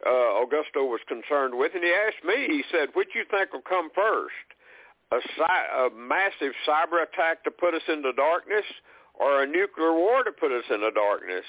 [0.05, 3.61] uh, Augusto was concerned with, and he asked me, he said, which you think will
[3.61, 4.47] come first?
[5.11, 8.63] A, a massive cyber attack to put us into darkness
[9.19, 11.45] or a nuclear war to put us into darkness?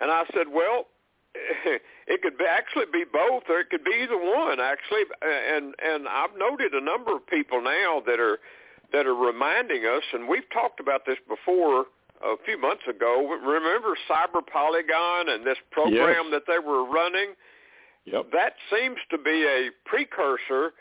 [0.00, 0.88] And I said, well,
[2.06, 4.60] it could be actually be both, or it could be either one.
[4.60, 8.38] Actually, and and I've noted a number of people now that are
[8.94, 11.86] that are reminding us, and we've talked about this before
[12.22, 13.26] a few months ago.
[13.26, 16.32] Remember Cyber Polygon and this program yes.
[16.38, 17.34] that they were running?
[18.06, 18.30] Yep.
[18.32, 20.72] That seems to be a precursor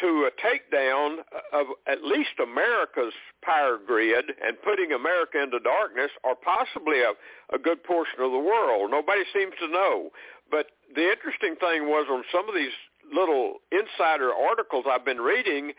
[0.00, 1.18] to a takedown
[1.52, 3.12] of at least America's
[3.42, 7.12] power grid and putting America into darkness or possibly a,
[7.54, 8.90] a good portion of the world.
[8.90, 10.10] Nobody seems to know.
[10.50, 12.72] But the interesting thing was on some of these
[13.12, 15.72] little insider articles I've been reading,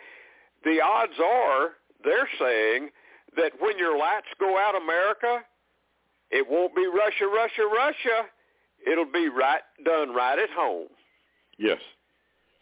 [0.63, 1.69] the odds are
[2.03, 2.89] they're saying
[3.35, 5.39] that when your lights go out, America,
[6.31, 8.27] it won't be Russia, Russia, Russia.
[8.85, 10.87] It'll be right done right at home.
[11.57, 11.79] Yes.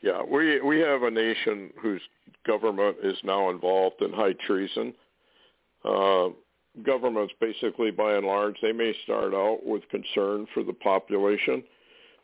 [0.01, 2.01] Yeah, we we have a nation whose
[2.45, 4.93] government is now involved in high treason.
[5.85, 6.29] Uh,
[6.83, 11.63] governments, basically, by and large, they may start out with concern for the population,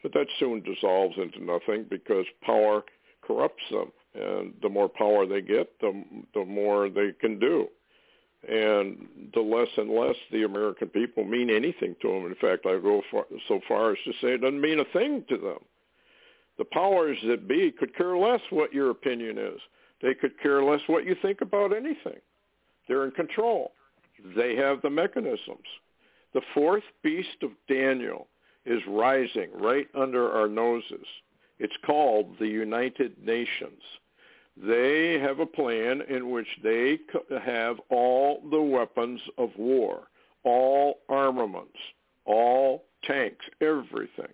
[0.01, 2.83] but that soon dissolves into nothing because power
[3.21, 6.03] corrupts them, and the more power they get, the
[6.33, 7.67] the more they can do,
[8.47, 12.25] and the less and less the American people mean anything to them.
[12.25, 15.23] In fact, I go far, so far as to say it doesn't mean a thing
[15.29, 15.59] to them
[16.57, 19.59] the powers that be could care less what your opinion is.
[20.01, 22.19] They could care less what you think about anything.
[22.87, 23.71] They're in control.
[24.35, 25.65] They have the mechanisms.
[26.33, 28.27] The fourth beast of Daniel
[28.65, 31.05] is rising right under our noses.
[31.59, 33.81] It's called the United Nations.
[34.65, 36.99] They have a plan in which they
[37.43, 40.07] have all the weapons of war,
[40.43, 41.77] all armaments,
[42.25, 44.33] all tanks, everything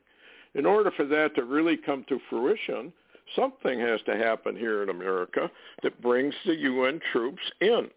[0.56, 2.94] in order for that to really come to fruition,
[3.36, 5.50] something has to happen here in America
[5.82, 7.90] that brings the UN troops in.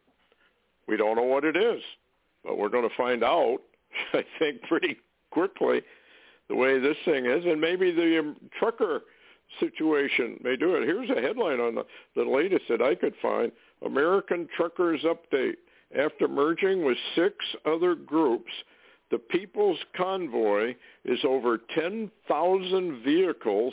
[0.89, 1.83] We don't know what it is,
[2.45, 3.59] but we're going to find out,
[4.15, 4.97] I think, pretty
[5.31, 5.83] quickly
[6.49, 7.45] the way this thing is.
[7.45, 9.03] And maybe the um, trucker
[9.61, 10.85] situation may do it.
[10.85, 11.85] Here's a headline on the,
[12.15, 13.53] the latest that I could find.
[13.85, 15.57] American Truckers Update.
[15.97, 17.35] After merging with six
[17.65, 18.51] other groups,
[19.11, 20.75] the People's Convoy
[21.05, 23.73] is over 10,000 vehicles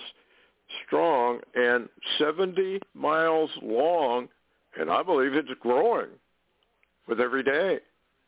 [0.85, 4.27] strong and 70 miles long,
[4.79, 6.09] and I believe it's growing
[7.07, 7.79] with every day.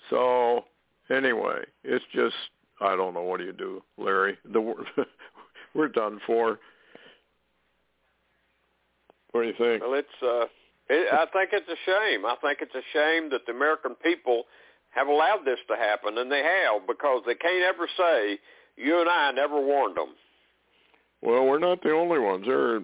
[0.10, 0.66] So
[1.10, 2.36] anyway, it's just
[2.82, 4.38] I don't know what do you do, Larry.
[4.52, 4.76] The
[5.74, 6.60] we're done for.
[9.36, 9.84] What do you think?
[9.84, 10.08] Well, it's.
[10.24, 10.46] Uh,
[10.88, 12.26] it, I think it's a shame.
[12.26, 14.44] I think it's a shame that the American people
[14.92, 18.40] have allowed this to happen, and they have because they can't ever say
[18.78, 20.16] you and I never warned them.
[21.22, 22.46] Well, we're not the only ones.
[22.46, 22.82] There are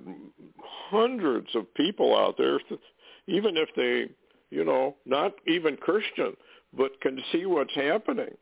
[0.89, 2.59] hundreds of people out there,
[3.27, 4.13] even if they,
[4.53, 6.35] you know, not even Christian,
[6.75, 8.35] but can see what's happening.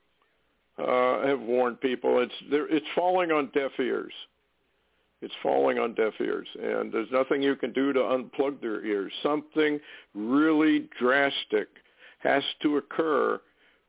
[0.80, 2.24] Uh, have warned people.
[2.24, 4.14] It's it's falling on deaf ears.
[5.22, 9.12] It's falling on deaf ears, and there's nothing you can do to unplug their ears.
[9.22, 9.80] Something
[10.14, 11.68] really drastic
[12.20, 13.42] has to occur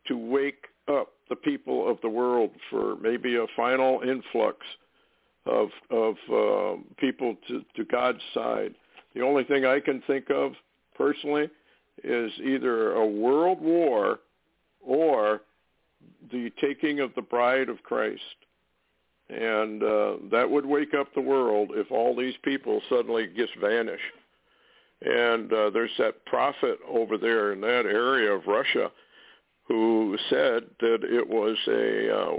[0.08, 4.58] to wake up the people of the world for maybe a final influx
[5.46, 8.74] of of uh, people to, to God's side.
[9.14, 10.52] The only thing I can think of
[10.96, 11.48] personally
[12.02, 14.20] is either a world war
[14.80, 15.42] or
[16.32, 18.20] the taking of the bride of Christ.
[19.30, 24.00] And uh, that would wake up the world if all these people suddenly just vanish.
[25.02, 28.90] And uh, there's that prophet over there in that area of Russia
[29.68, 32.36] who said that it was a uh,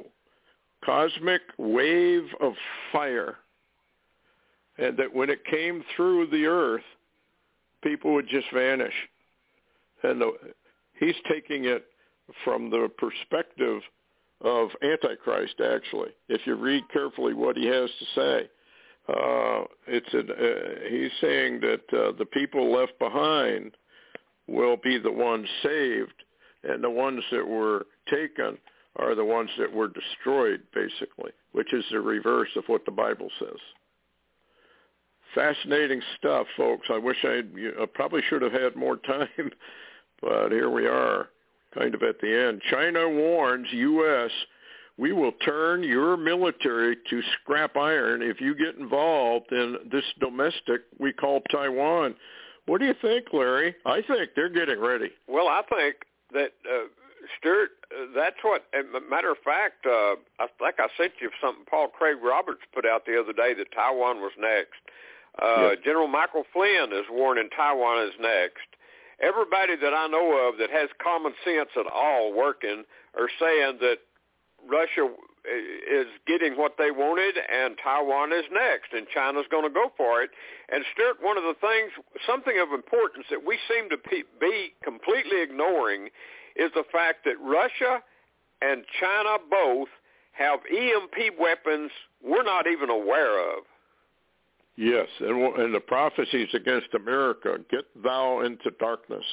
[0.84, 2.54] cosmic wave of
[2.92, 3.38] fire
[4.78, 6.84] and that when it came through the earth,
[7.84, 8.94] people would just vanish.
[10.04, 10.32] And the,
[11.00, 11.86] he's taking it
[12.44, 13.82] from the perspective
[14.44, 16.10] of Antichrist, actually.
[16.30, 18.50] If you read carefully what he has to say,
[19.10, 23.72] uh, it's an, uh, he's saying that uh, the people left behind
[24.48, 26.24] will be the ones saved,
[26.64, 28.58] and the ones that were taken
[28.98, 33.30] are the ones that were destroyed, basically, which is the reverse of what the Bible
[33.40, 33.58] says.
[35.34, 36.88] Fascinating stuff, folks.
[36.92, 37.42] I wish I
[37.94, 39.52] probably should have had more time,
[40.22, 41.30] but here we are
[41.74, 42.62] kind of at the end.
[42.70, 44.32] China warns U.S.
[44.98, 50.82] we will turn your military to scrap iron if you get involved in this domestic
[51.00, 52.16] we call Taiwan.
[52.68, 53.76] What do you think, Larry?
[53.86, 55.12] I think they're getting ready.
[55.28, 55.96] Well, I think
[56.32, 56.88] that uh,
[57.40, 58.64] Stewart, uh, that's what.
[59.10, 63.06] matter of fact, uh, I think I sent you something Paul Craig Roberts put out
[63.06, 64.82] the other day that Taiwan was next.
[65.42, 65.78] Uh, yes.
[65.84, 68.68] General Michael Flynn is warning Taiwan is next
[69.22, 72.84] everybody that I know of that has common sense at all working
[73.18, 73.98] are saying that
[74.70, 75.10] Russia
[75.46, 80.22] is getting what they wanted and Taiwan is next and China's going to go for
[80.22, 80.30] it.
[80.72, 81.92] And Stewart, one of the things,
[82.28, 86.10] something of importance that we seem to be completely ignoring
[86.56, 88.04] is the fact that Russia
[88.62, 89.90] and China both
[90.34, 91.92] have EMP weapons
[92.24, 93.64] we're not even aware of.
[94.82, 99.24] Yes, and, and the prophecies against America, get thou into darkness,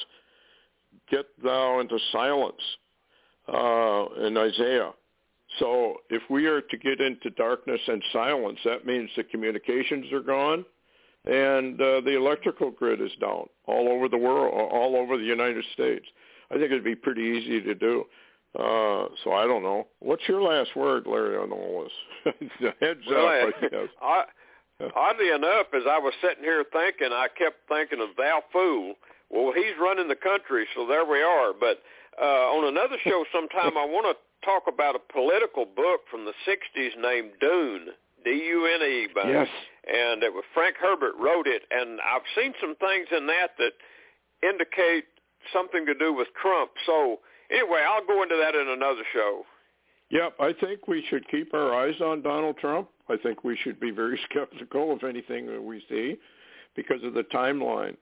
[1.09, 2.61] get thou into silence
[3.51, 4.91] uh, in Isaiah.
[5.57, 10.21] So if we are to get into darkness and silence, that means the communications are
[10.21, 10.63] gone
[11.25, 15.65] and uh, the electrical grid is down all over the world, all over the United
[15.73, 16.05] States.
[16.51, 18.05] I think it'd be pretty easy to do.
[18.53, 19.87] Uh, so I don't know.
[19.97, 21.87] What's your last word, Larry, on all
[22.25, 22.33] this?
[22.79, 23.87] Heads well, up, I guess.
[24.01, 24.23] I,
[24.95, 28.95] Oddly enough, as I was sitting here thinking, I kept thinking of Thou Fool.
[29.29, 31.53] Well, he's running the country, so there we are.
[31.53, 31.83] But
[32.19, 36.33] uh, on another show sometime, I want to talk about a political book from the
[36.47, 37.87] 60s named Dune,
[38.23, 39.07] D-U-N-E.
[39.13, 39.47] By, yes.
[39.87, 43.73] And it was Frank Herbert wrote it, and I've seen some things in that that
[44.47, 45.05] indicate
[45.51, 46.71] something to do with Trump.
[46.85, 47.19] So
[47.51, 49.43] anyway, I'll go into that in another show.
[50.09, 52.89] Yep, I think we should keep our eyes on Donald Trump.
[53.09, 56.17] I think we should be very skeptical of anything that we see
[56.75, 57.97] because of the timeline.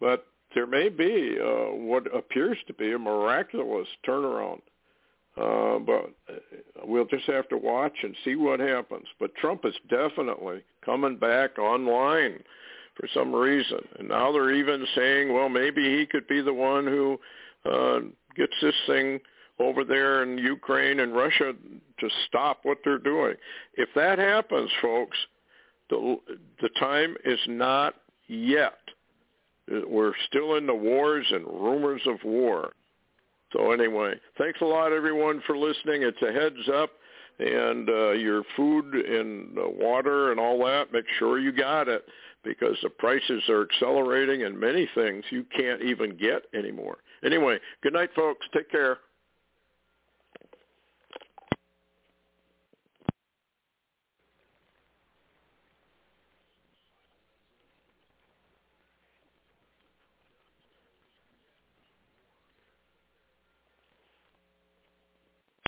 [0.00, 4.60] But there may be uh, what appears to be a miraculous turnaround.
[5.36, 6.38] Uh, but uh,
[6.84, 9.06] we'll just have to watch and see what happens.
[9.18, 12.38] But Trump is definitely coming back online
[12.94, 13.80] for some reason.
[13.98, 17.18] And now they're even saying, well, maybe he could be the one who
[17.68, 18.00] uh,
[18.36, 19.18] gets this thing
[19.58, 21.52] over there in Ukraine and Russia
[22.00, 23.34] to stop what they're doing.
[23.74, 25.16] If that happens, folks,
[25.90, 26.16] the
[26.60, 27.94] the time is not
[28.26, 28.78] yet.
[29.68, 32.72] We're still in the wars and rumors of war.
[33.52, 36.02] So anyway, thanks a lot everyone for listening.
[36.02, 36.90] It's a heads up.
[37.38, 42.04] and uh, your food and uh, water and all that, make sure you got it
[42.44, 46.98] because the prices are accelerating and many things you can't even get anymore.
[47.24, 48.46] Anyway, good night, folks.
[48.54, 48.98] Take care.